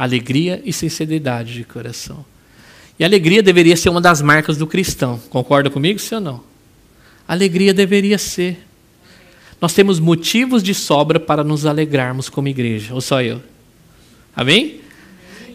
[0.00, 2.24] alegria e sinceridade de coração.
[2.98, 5.20] E alegria deveria ser uma das marcas do cristão.
[5.28, 6.40] Concorda comigo, sim ou não?
[7.28, 8.64] Alegria deveria ser.
[9.60, 13.42] Nós temos motivos de sobra para nos alegrarmos como igreja, ou só eu?
[14.34, 14.80] Amém?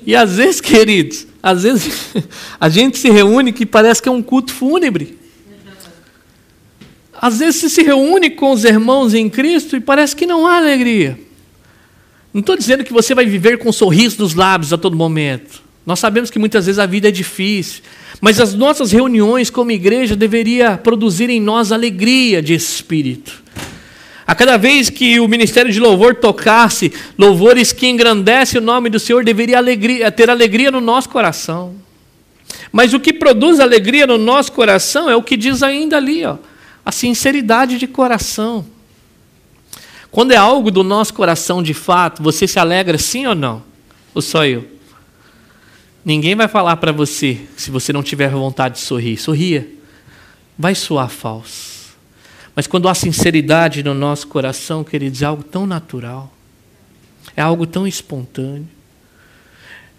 [0.05, 2.13] E às vezes, queridos, às vezes
[2.61, 5.17] a gente se reúne que parece que é um culto fúnebre.
[7.19, 11.24] Às vezes se, reúne com os irmãos em Cristo e parece que não há alegria.
[12.35, 15.63] Não estou dizendo que você vai viver com um sorriso nos lábios a todo momento.
[15.85, 17.81] Nós sabemos que muitas vezes a vida é difícil,
[18.19, 23.41] mas as nossas reuniões como igreja deveria produzir em nós alegria de espírito.
[24.27, 28.99] A cada vez que o ministério de louvor tocasse louvores que engrandecem o nome do
[28.99, 31.73] Senhor, deveria alegria, ter alegria no nosso coração.
[32.69, 36.35] Mas o que produz alegria no nosso coração é o que diz ainda ali, ó,
[36.85, 38.74] a sinceridade de coração.
[40.15, 43.61] Quando é algo do nosso coração de fato, você se alegra sim ou não?
[44.13, 44.65] Ou só eu?
[46.05, 49.17] Ninguém vai falar para você se você não tiver vontade de sorrir.
[49.17, 49.67] Sorria.
[50.57, 51.97] Vai soar falso.
[52.55, 56.33] Mas quando há sinceridade no nosso coração, queridos, é algo tão natural.
[57.35, 58.69] É algo tão espontâneo.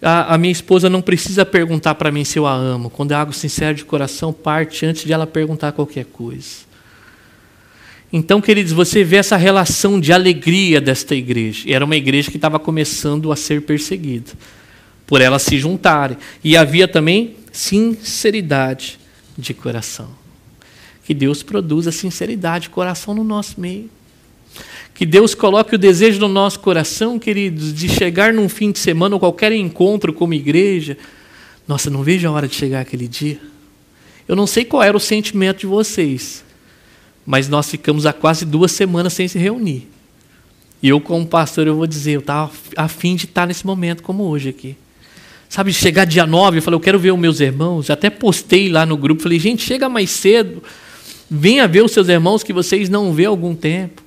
[0.01, 2.89] A, a minha esposa não precisa perguntar para mim se eu a amo.
[2.89, 6.65] Quando é algo sincero de coração, parte antes de ela perguntar qualquer coisa.
[8.11, 11.69] Então, queridos, você vê essa relação de alegria desta igreja.
[11.69, 14.31] Era uma igreja que estava começando a ser perseguida,
[15.05, 16.17] por elas se juntarem.
[16.43, 18.97] E havia também sinceridade
[19.37, 20.09] de coração.
[21.03, 23.89] Que Deus produza sinceridade de coração no nosso meio.
[24.93, 29.15] Que Deus coloque o desejo no nosso coração, queridos, de chegar num fim de semana
[29.15, 30.97] ou qualquer encontro como igreja.
[31.67, 33.39] Nossa, não vejo a hora de chegar aquele dia.
[34.27, 36.43] Eu não sei qual era o sentimento de vocês,
[37.27, 39.85] mas nós ficamos há quase duas semanas sem se reunir.
[40.81, 44.23] E eu, como pastor, eu vou dizer, eu estava afim de estar nesse momento como
[44.23, 44.77] hoje aqui.
[45.49, 47.89] Sabe, chegar dia 9, eu falei, eu quero ver os meus irmãos.
[47.89, 50.63] Até postei lá no grupo, falei, gente, chega mais cedo.
[51.29, 54.01] Venha ver os seus irmãos que vocês não vê há algum tempo.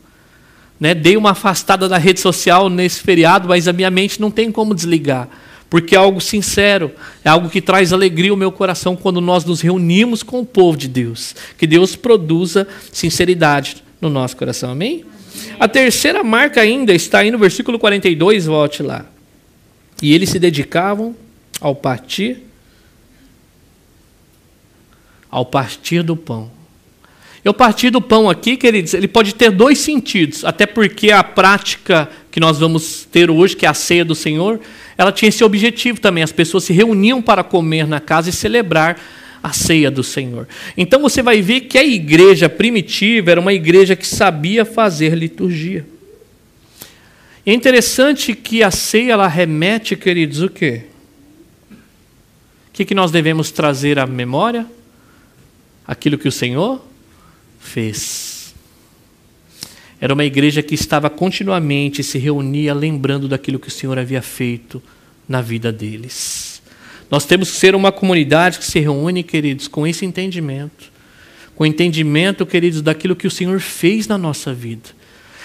[0.79, 0.95] Né?
[0.95, 4.75] Dei uma afastada da rede social nesse feriado, mas a minha mente não tem como
[4.75, 5.29] desligar
[5.71, 6.91] porque é algo sincero,
[7.25, 10.77] é algo que traz alegria ao meu coração quando nós nos reunimos com o povo
[10.77, 11.35] de Deus.
[11.57, 14.73] Que Deus produza sinceridade no nosso coração.
[14.73, 15.05] Amém?
[15.61, 19.07] A terceira marca ainda está aí no versículo 42, volte lá.
[20.03, 21.15] E eles se dedicavam
[21.61, 22.51] ao partir
[25.31, 26.51] ao partir do pão.
[27.45, 31.25] E o partir do pão aqui, queridos, ele pode ter dois sentidos, até porque a
[31.25, 34.61] prática que nós vamos ter hoje, que é a ceia do Senhor,
[35.01, 36.23] ela tinha esse objetivo também.
[36.23, 39.01] As pessoas se reuniam para comer na casa e celebrar
[39.43, 40.47] a ceia do Senhor.
[40.77, 45.87] Então você vai ver que a igreja primitiva era uma igreja que sabia fazer liturgia.
[47.47, 50.83] é interessante que a ceia ela remete, queridos, o quê?
[51.73, 51.77] O
[52.75, 54.67] que, que nós devemos trazer à memória?
[55.87, 56.79] Aquilo que o Senhor
[57.59, 58.30] fez.
[60.01, 64.83] Era uma igreja que estava continuamente se reunia lembrando daquilo que o Senhor havia feito
[65.29, 66.63] na vida deles.
[67.11, 70.91] Nós temos que ser uma comunidade que se reúne, queridos, com esse entendimento.
[71.55, 74.89] Com o entendimento, queridos, daquilo que o Senhor fez na nossa vida.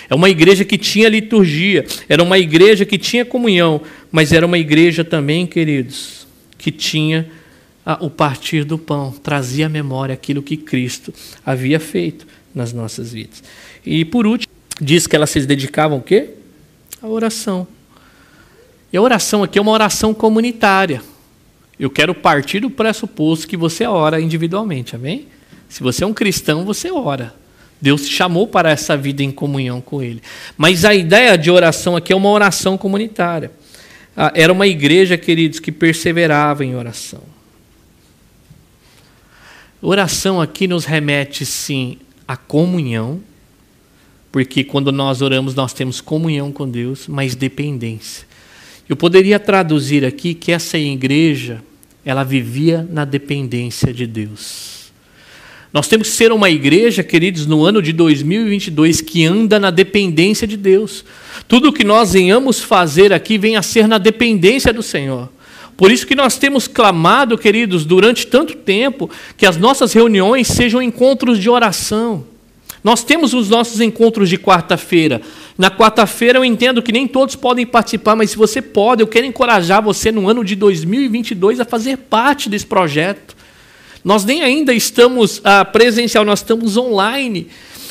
[0.09, 3.81] É uma igreja que tinha liturgia, era uma igreja que tinha comunhão,
[4.11, 6.27] mas era uma igreja também, queridos,
[6.57, 7.27] que tinha
[7.99, 11.13] o partir do pão, trazia à memória aquilo que Cristo
[11.45, 13.43] havia feito nas nossas vidas.
[13.85, 14.44] E por último,
[14.80, 16.32] diz que elas se dedicavam o quê?
[17.01, 17.67] A oração.
[18.91, 21.01] E a oração aqui é uma oração comunitária.
[21.80, 25.28] Eu quero partir do pressuposto que você ora individualmente, amém?
[25.67, 27.34] Se você é um cristão, você ora.
[27.82, 30.21] Deus te chamou para essa vida em comunhão com Ele.
[30.57, 33.51] Mas a ideia de oração aqui é uma oração comunitária.
[34.15, 37.21] Ah, era uma igreja, queridos, que perseverava em oração.
[39.82, 43.21] Oração aqui nos remete, sim, à comunhão,
[44.36, 48.27] porque quando nós oramos, nós temos comunhão com Deus, mas dependência.
[48.89, 51.63] Eu poderia traduzir aqui que essa igreja,
[52.03, 54.91] ela vivia na dependência de Deus.
[55.71, 60.45] Nós temos que ser uma igreja, queridos, no ano de 2022 que anda na dependência
[60.45, 61.05] de Deus.
[61.47, 65.29] Tudo o que nós venhamos fazer aqui vem a ser na dependência do Senhor.
[65.77, 70.81] Por isso que nós temos clamado, queridos, durante tanto tempo, que as nossas reuniões sejam
[70.81, 72.34] encontros de oração.
[72.86, 75.19] Nós temos os nossos encontros de quarta-feira.
[75.57, 79.25] Na quarta-feira eu entendo que nem todos podem participar, mas se você pode, eu quero
[79.25, 83.36] encorajar você no ano de 2022 a fazer parte desse projeto.
[84.03, 87.47] Nós nem ainda estamos ah, presencial, nós estamos online.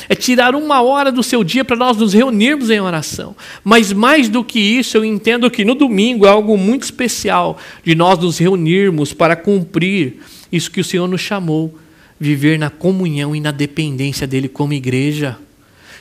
[0.07, 3.35] É tirar uma hora do seu dia para nós nos reunirmos em oração.
[3.65, 7.95] Mas mais do que isso, eu entendo que no domingo é algo muito especial de
[7.95, 11.77] nós nos reunirmos para cumprir isso que o Senhor nos chamou
[12.19, 15.37] viver na comunhão e na dependência dele como igreja.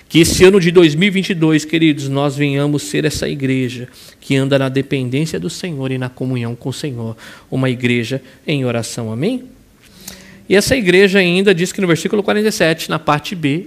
[0.08, 3.88] Que esse ano de 2022, queridos, nós venhamos ser essa igreja
[4.20, 7.16] que anda na dependência do Senhor e na comunhão com o Senhor,
[7.50, 9.12] uma igreja em oração.
[9.12, 9.44] Amém?
[10.48, 13.66] E essa igreja ainda diz que no versículo 47, na parte B,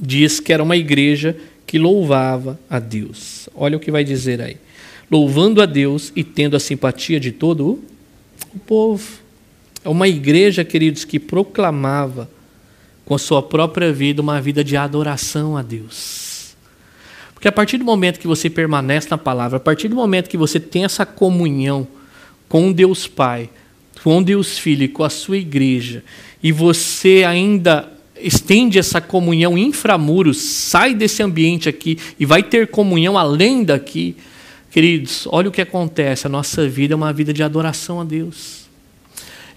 [0.00, 3.48] diz que era uma igreja que louvava a Deus.
[3.54, 4.56] Olha o que vai dizer aí.
[5.10, 7.82] Louvando a Deus e tendo a simpatia de todo
[8.54, 9.20] o povo.
[9.84, 12.30] É uma igreja, queridos, que proclamava
[13.04, 16.54] com a sua própria vida uma vida de adoração a Deus.
[17.32, 20.36] Porque a partir do momento que você permanece na palavra, a partir do momento que
[20.36, 21.88] você tem essa comunhão
[22.48, 23.48] com Deus Pai,
[24.02, 26.04] com Deus Filho e com a sua igreja,
[26.42, 33.16] e você ainda estende essa comunhão inframuros, sai desse ambiente aqui e vai ter comunhão
[33.16, 34.16] além daqui,
[34.70, 38.69] queridos, olha o que acontece, a nossa vida é uma vida de adoração a Deus.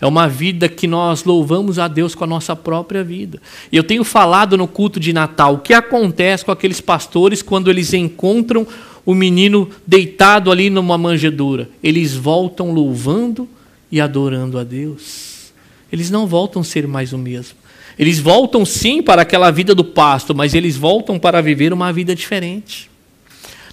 [0.04, 3.42] É uma vida que nós louvamos a Deus com a nossa própria vida.
[3.72, 7.70] E eu tenho falado no culto de Natal o que acontece com aqueles pastores quando
[7.70, 8.68] eles encontram
[9.06, 11.70] o menino deitado ali numa manjedoura.
[11.82, 13.48] Eles voltam louvando
[13.90, 15.54] e adorando a Deus.
[15.90, 17.56] Eles não voltam a ser mais o mesmo.
[17.98, 22.14] Eles voltam sim para aquela vida do pasto, mas eles voltam para viver uma vida
[22.14, 22.92] diferente.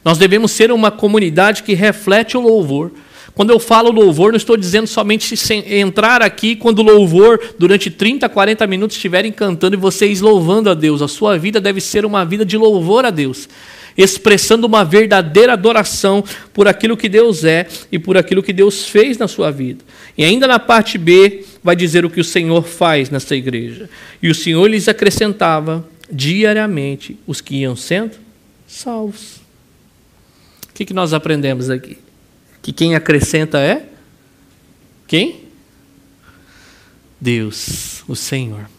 [0.04, 2.92] Nós devemos ser uma comunidade que reflete o louvor.
[3.34, 5.34] Quando eu falo louvor, não estou dizendo somente
[5.66, 11.00] entrar aqui quando louvor, durante 30, 40 minutos, estiverem cantando e vocês louvando a Deus.
[11.00, 13.48] A sua vida deve ser uma vida de louvor a Deus,
[13.96, 19.16] expressando uma verdadeira adoração por aquilo que Deus é e por aquilo que Deus fez
[19.16, 19.84] na sua vida.
[20.18, 23.88] E ainda na parte B, vai dizer o que o Senhor faz nessa igreja.
[24.20, 28.16] E o Senhor lhes acrescentava diariamente os que iam sendo
[28.66, 29.36] salvos.
[30.68, 31.98] O que nós aprendemos aqui?
[32.62, 33.90] Que quem acrescenta é
[35.10, 35.40] quem?
[37.20, 38.70] Deus, o Senhor.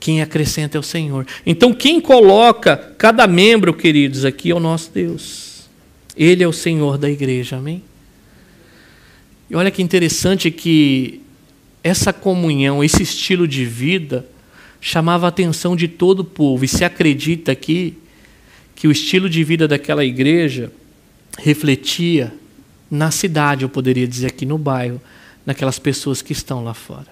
[0.00, 1.26] Quem acrescenta é o Senhor.
[1.44, 5.68] Então, quem coloca cada membro, queridos, aqui é o nosso Deus.
[6.16, 7.82] Ele é o Senhor da igreja, amém?
[9.50, 11.20] E olha que interessante que
[11.82, 14.26] essa comunhão, esse estilo de vida,
[14.80, 16.64] chamava a atenção de todo o povo.
[16.64, 17.98] E se acredita aqui
[18.74, 20.72] que o estilo de vida daquela igreja
[21.38, 22.32] refletia
[22.94, 25.00] na cidade, eu poderia dizer aqui no bairro,
[25.44, 27.08] naquelas pessoas que estão lá fora.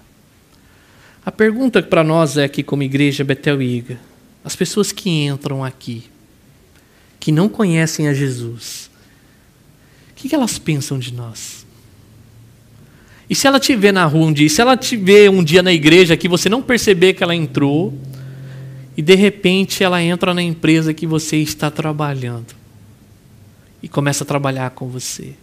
[1.25, 3.99] A pergunta para nós é aqui como igreja Betel Iga,
[4.43, 6.03] as pessoas que entram aqui,
[7.19, 8.89] que não conhecem a Jesus,
[10.11, 11.65] o que, elas pensam de nós?
[13.29, 15.61] E se ela te ver na rua um dia, se ela te ver um dia
[15.61, 17.93] na igreja que você não perceber que ela entrou,
[18.95, 22.55] e de repente ela entra na empresa que você está trabalhando
[23.81, 25.33] e começa a trabalhar com você.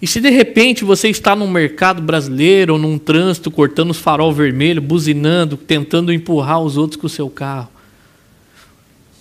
[0.00, 4.32] E se de repente você está num mercado brasileiro ou num trânsito cortando os farol
[4.32, 7.68] vermelho, buzinando, tentando empurrar os outros com o seu carro,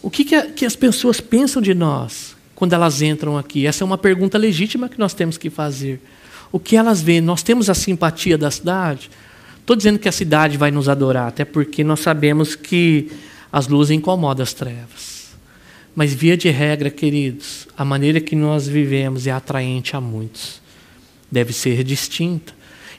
[0.01, 3.65] o que, que, que as pessoas pensam de nós quando elas entram aqui?
[3.65, 6.01] Essa é uma pergunta legítima que nós temos que fazer.
[6.51, 7.21] O que elas veem?
[7.21, 9.09] Nós temos a simpatia da cidade?
[9.59, 13.09] Estou dizendo que a cidade vai nos adorar, até porque nós sabemos que
[13.49, 15.31] as luzes incomodam as trevas.
[15.95, 20.61] Mas, via de regra, queridos, a maneira que nós vivemos é atraente a muitos.
[21.33, 22.53] Deve ser distinta.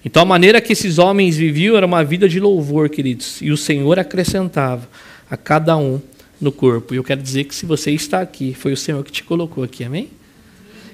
[0.04, 3.40] Então, a maneira que esses homens viviam era uma vida de louvor, queridos.
[3.40, 4.88] E o Senhor acrescentava
[5.30, 6.00] a cada um
[6.40, 6.92] no corpo.
[6.92, 9.62] E eu quero dizer que se você está aqui, foi o Senhor que te colocou
[9.62, 10.10] aqui, amém?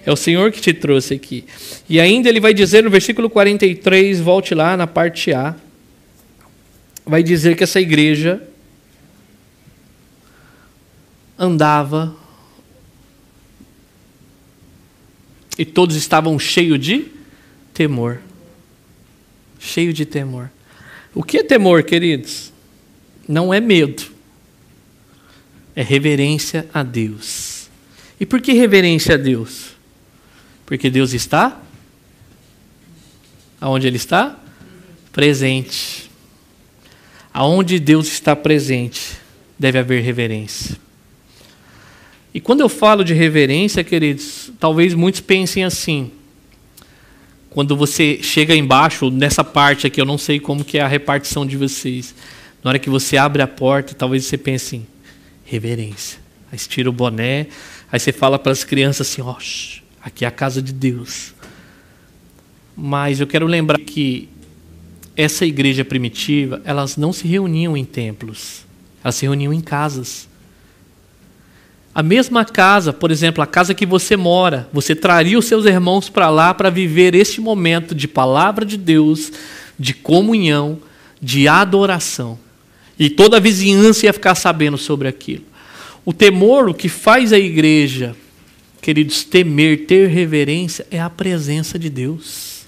[0.04, 1.46] É o Senhor que te trouxe aqui.
[1.88, 5.56] E ainda ele vai dizer no versículo 43, volte lá na parte A,
[7.06, 8.42] vai dizer que essa igreja
[11.38, 12.14] andava
[15.58, 17.19] e todos estavam cheios de
[17.72, 18.20] temor.
[19.58, 20.50] Cheio de temor.
[21.14, 22.52] O que é temor, queridos?
[23.28, 24.20] Não é medo
[25.74, 27.68] é reverência a Deus.
[28.18, 29.70] E por que reverência a Deus?
[30.66, 31.60] Porque Deus está
[33.60, 34.38] aonde ele está?
[35.12, 36.10] Presente.
[37.32, 39.16] Aonde Deus está presente,
[39.58, 40.76] deve haver reverência.
[42.34, 46.12] E quando eu falo de reverência, queridos, talvez muitos pensem assim.
[47.50, 51.44] Quando você chega embaixo, nessa parte aqui, eu não sei como que é a repartição
[51.44, 52.14] de vocês.
[52.62, 54.86] Na hora que você abre a porta, talvez você pense assim,
[55.44, 56.20] reverência.
[56.52, 57.48] Aí você tira o boné,
[57.90, 59.34] aí você fala para as crianças assim: ó,
[60.00, 61.34] aqui é a casa de Deus.
[62.76, 64.28] Mas eu quero lembrar que
[65.16, 68.64] essa igreja primitiva, elas não se reuniam em templos,
[69.02, 70.29] elas se reuniam em casas.
[72.00, 76.08] A mesma casa, por exemplo, a casa que você mora, você traria os seus irmãos
[76.08, 79.30] para lá para viver este momento de palavra de Deus,
[79.78, 80.78] de comunhão,
[81.20, 82.38] de adoração.
[82.98, 85.44] E toda a vizinhança ia ficar sabendo sobre aquilo.
[86.02, 88.16] O temor, o que faz a igreja,
[88.80, 92.62] queridos, temer, ter reverência, é a presença de Deus.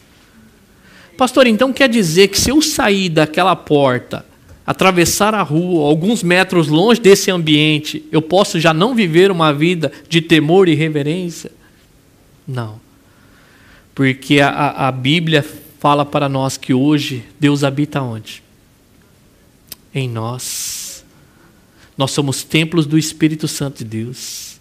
[1.17, 4.27] Pastor, então quer dizer que se eu sair daquela porta,
[4.67, 9.91] atravessar a rua, alguns metros longe desse ambiente, eu posso já não viver uma vida
[10.09, 11.51] de temor e reverência?
[12.47, 12.81] Não.
[13.95, 15.45] Porque a, a Bíblia
[15.79, 18.43] fala para nós que hoje Deus habita onde?
[19.95, 21.05] em nós.
[21.97, 24.59] Nós somos templos do Espírito Santo de Deus.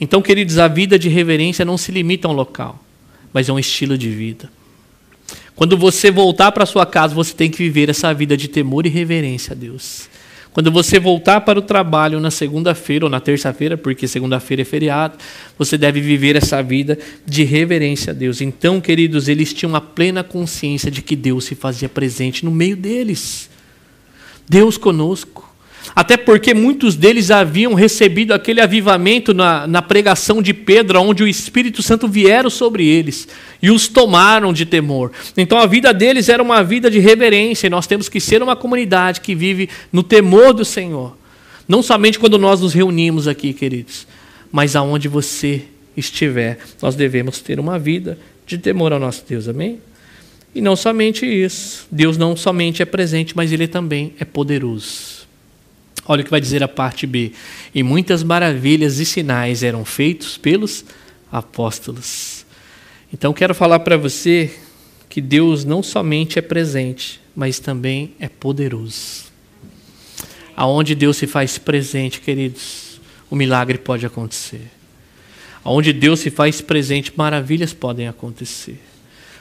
[0.00, 2.82] Então, queridos, a vida de reverência não se limita a um local,
[3.32, 4.50] mas é um estilo de vida.
[5.58, 8.88] Quando você voltar para sua casa, você tem que viver essa vida de temor e
[8.88, 10.08] reverência a Deus.
[10.52, 15.18] Quando você voltar para o trabalho na segunda-feira ou na terça-feira, porque segunda-feira é feriado,
[15.58, 16.96] você deve viver essa vida
[17.26, 18.40] de reverência a Deus.
[18.40, 22.76] Então, queridos, eles tinham a plena consciência de que Deus se fazia presente no meio
[22.76, 23.50] deles.
[24.48, 25.47] Deus conosco.
[25.94, 31.28] Até porque muitos deles haviam recebido aquele avivamento na, na pregação de Pedro, onde o
[31.28, 33.28] Espírito Santo vieram sobre eles
[33.62, 35.12] e os tomaram de temor.
[35.36, 38.56] Então a vida deles era uma vida de reverência, e nós temos que ser uma
[38.56, 41.16] comunidade que vive no temor do Senhor.
[41.66, 44.06] Não somente quando nós nos reunimos aqui, queridos,
[44.50, 45.64] mas aonde você
[45.96, 49.48] estiver, nós devemos ter uma vida de temor ao nosso Deus.
[49.48, 49.78] Amém?
[50.54, 55.17] E não somente isso, Deus não somente é presente, mas Ele também é poderoso.
[56.08, 57.32] Olha o que vai dizer a parte B.
[57.74, 60.84] E muitas maravilhas e sinais eram feitos pelos
[61.30, 62.46] apóstolos.
[63.12, 64.50] Então quero falar para você
[65.08, 69.28] que Deus não somente é presente, mas também é poderoso.
[70.56, 73.00] Aonde Deus se faz presente, queridos,
[73.30, 74.70] o milagre pode acontecer.
[75.62, 78.80] Aonde Deus se faz presente, maravilhas podem acontecer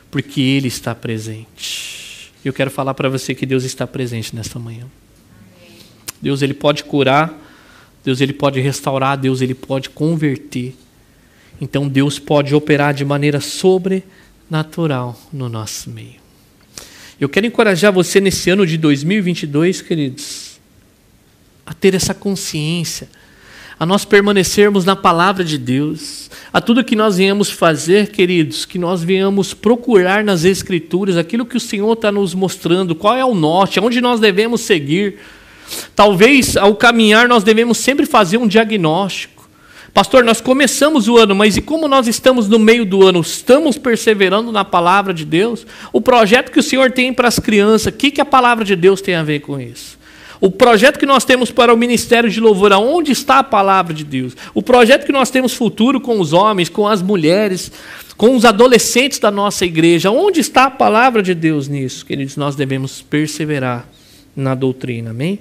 [0.10, 2.32] porque Ele está presente.
[2.44, 4.86] Eu quero falar para você que Deus está presente nesta manhã.
[6.22, 7.34] Deus ele pode curar,
[8.04, 10.76] Deus ele pode restaurar, Deus ele pode converter.
[11.60, 16.28] Então Deus pode operar de maneira sobrenatural no nosso meio.
[17.20, 20.60] Eu quero encorajar você nesse ano de 2022, queridos,
[21.66, 23.10] a ter essa consciência,
[23.80, 28.78] a nós permanecermos na palavra de Deus, a tudo que nós viemos fazer, queridos, que
[28.80, 33.36] nós viemos procurar nas Escrituras aquilo que o Senhor está nos mostrando, qual é o
[33.36, 35.18] norte, aonde nós devemos seguir.
[35.96, 39.38] Talvez ao caminhar nós devemos sempre fazer um diagnóstico.
[39.94, 43.20] Pastor, nós começamos o ano, mas e como nós estamos no meio do ano?
[43.20, 45.66] Estamos perseverando na palavra de Deus?
[45.92, 48.76] O projeto que o Senhor tem para as crianças, o que, que a palavra de
[48.76, 49.98] Deus tem a ver com isso?
[50.40, 54.04] O projeto que nós temos para o ministério de louvor, aonde está a palavra de
[54.04, 54.36] Deus?
[54.54, 57.72] O projeto que nós temos futuro com os homens, com as mulheres,
[58.16, 62.06] com os adolescentes da nossa igreja, onde está a palavra de Deus nisso?
[62.06, 63.88] Queridos, nós devemos perseverar
[64.36, 65.40] na doutrina, amém?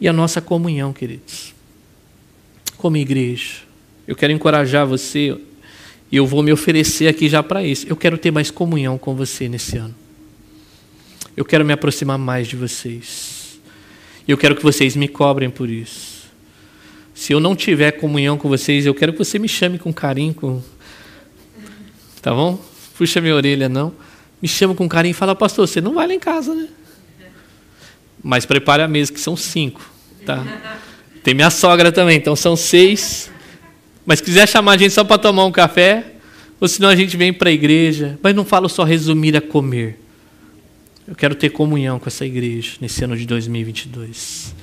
[0.00, 1.54] E a nossa comunhão, queridos,
[2.76, 3.62] como igreja.
[4.06, 5.36] Eu quero encorajar você
[6.10, 7.86] e eu vou me oferecer aqui já para isso.
[7.88, 9.94] Eu quero ter mais comunhão com você nesse ano.
[11.36, 13.60] Eu quero me aproximar mais de vocês.
[14.26, 16.28] Eu quero que vocês me cobrem por isso.
[17.14, 20.32] Se eu não tiver comunhão com vocês, eu quero que você me chame com carinho,
[20.32, 20.62] com...
[22.22, 22.62] tá bom?
[22.96, 23.92] Puxa minha orelha, não.
[24.40, 26.68] Me chama com carinho e fala, pastor, você não vai lá em casa, né?
[28.22, 29.80] Mas prepare a mesa, que são cinco,
[30.26, 30.44] tá?
[31.22, 33.30] Tem minha sogra também, então são seis.
[34.04, 36.14] Mas quiser chamar a gente só para tomar um café,
[36.60, 38.18] ou senão a gente vem para a igreja.
[38.22, 40.00] Mas não falo só resumir a comer.
[41.06, 44.54] Eu quero ter comunhão com essa igreja nesse ano de 2022.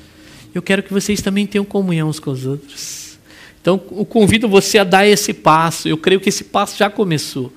[0.53, 3.17] Eu quero que vocês também tenham comunhão uns com os outros.
[3.61, 5.87] Então, eu convido você a dar esse passo.
[5.87, 7.51] Eu creio que esse passo já começou.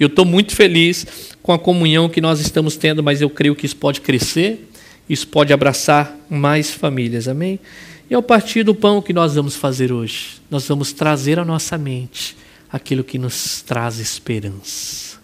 [0.00, 1.06] Eu estou muito feliz
[1.42, 4.68] com a comunhão que nós estamos tendo, mas eu creio que isso pode crescer,
[5.08, 7.28] isso pode abraçar mais famílias.
[7.28, 7.60] Amém?
[8.08, 11.76] E ao partir do pão que nós vamos fazer hoje, nós vamos trazer à nossa
[11.78, 12.36] mente
[12.70, 15.18] aquilo que nos traz esperança.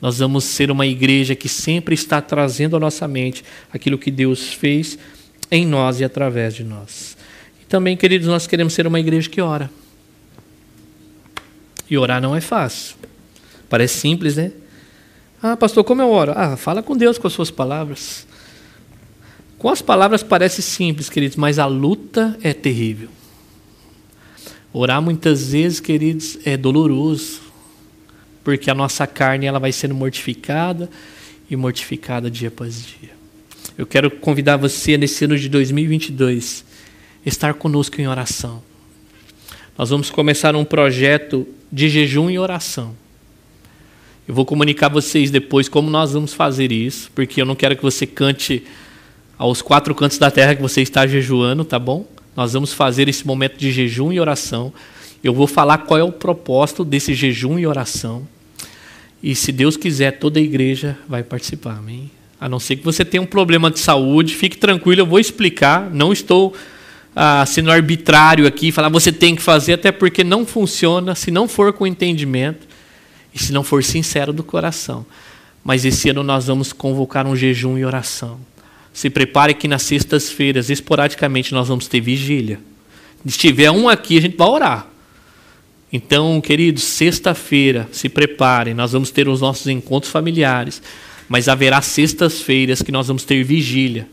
[0.00, 4.52] Nós vamos ser uma igreja que sempre está trazendo à nossa mente aquilo que Deus
[4.52, 4.96] fez
[5.50, 7.16] em nós e através de nós.
[7.60, 9.70] E também, queridos, nós queremos ser uma igreja que ora.
[11.90, 12.94] E orar não é fácil.
[13.68, 14.52] Parece simples, né?
[15.42, 16.32] Ah, pastor, como eu oro?
[16.36, 18.27] Ah, fala com Deus com as suas palavras.
[19.58, 23.08] Com as palavras parece simples, queridos, mas a luta é terrível.
[24.72, 27.40] Orar muitas vezes, queridos, é doloroso,
[28.44, 30.88] porque a nossa carne ela vai sendo mortificada
[31.50, 33.10] e mortificada dia após dia.
[33.76, 36.64] Eu quero convidar você nesse ano de 2022
[37.26, 38.62] estar conosco em oração.
[39.76, 42.94] Nós vamos começar um projeto de jejum e oração.
[44.26, 47.76] Eu vou comunicar a vocês depois como nós vamos fazer isso, porque eu não quero
[47.76, 48.64] que você cante
[49.38, 52.04] aos quatro cantos da terra que você está jejuando, tá bom?
[52.36, 54.72] Nós vamos fazer esse momento de jejum e oração.
[55.22, 58.26] Eu vou falar qual é o propósito desse jejum e oração.
[59.22, 62.10] E se Deus quiser, toda a igreja vai participar, amém?
[62.40, 65.90] A não ser que você tenha um problema de saúde, fique tranquilo, eu vou explicar.
[65.90, 66.54] Não estou
[67.14, 71.48] ah, sendo arbitrário aqui, falar você tem que fazer, até porque não funciona se não
[71.48, 72.66] for com entendimento
[73.34, 75.04] e se não for sincero do coração.
[75.64, 78.38] Mas esse ano nós vamos convocar um jejum e oração.
[78.98, 82.58] Se prepare que nas sextas-feiras, esporadicamente, nós vamos ter vigília.
[83.24, 84.88] Se tiver um aqui, a gente vai orar.
[85.92, 90.82] Então, queridos, sexta-feira, se preparem, nós vamos ter os nossos encontros familiares,
[91.28, 94.08] mas haverá sextas-feiras que nós vamos ter vigília.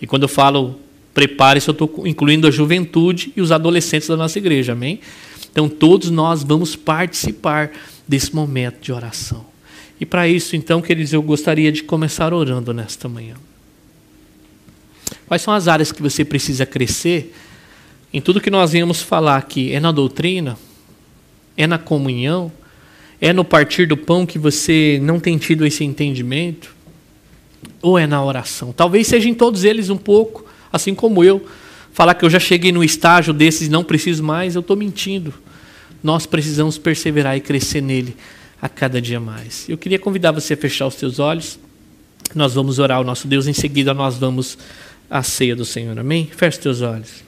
[0.00, 0.80] E quando eu falo
[1.12, 4.98] prepare-se, eu estou incluindo a juventude e os adolescentes da nossa igreja, amém?
[5.50, 7.70] Então, todos nós vamos participar
[8.08, 9.44] desse momento de oração.
[10.00, 13.34] E para isso, então, queridos, eu gostaria de começar orando nesta manhã.
[15.26, 17.34] Quais são as áreas que você precisa crescer?
[18.12, 20.58] Em tudo que nós viemos falar aqui, é na doutrina?
[21.56, 22.52] É na comunhão?
[23.20, 26.74] É no partir do pão que você não tem tido esse entendimento?
[27.80, 28.72] Ou é na oração?
[28.72, 31.46] Talvez seja em todos eles um pouco, assim como eu.
[31.92, 35.32] Falar que eu já cheguei no estágio desses e não preciso mais, eu estou mentindo.
[36.02, 38.16] Nós precisamos perseverar e crescer nele
[38.60, 39.68] a cada dia mais.
[39.68, 41.58] Eu queria convidar você a fechar os seus olhos.
[42.34, 44.56] Nós vamos orar ao nosso Deus, em seguida nós vamos
[45.12, 45.98] a ceia do Senhor.
[45.98, 46.26] Amém?
[46.26, 47.22] Feche teus olhos.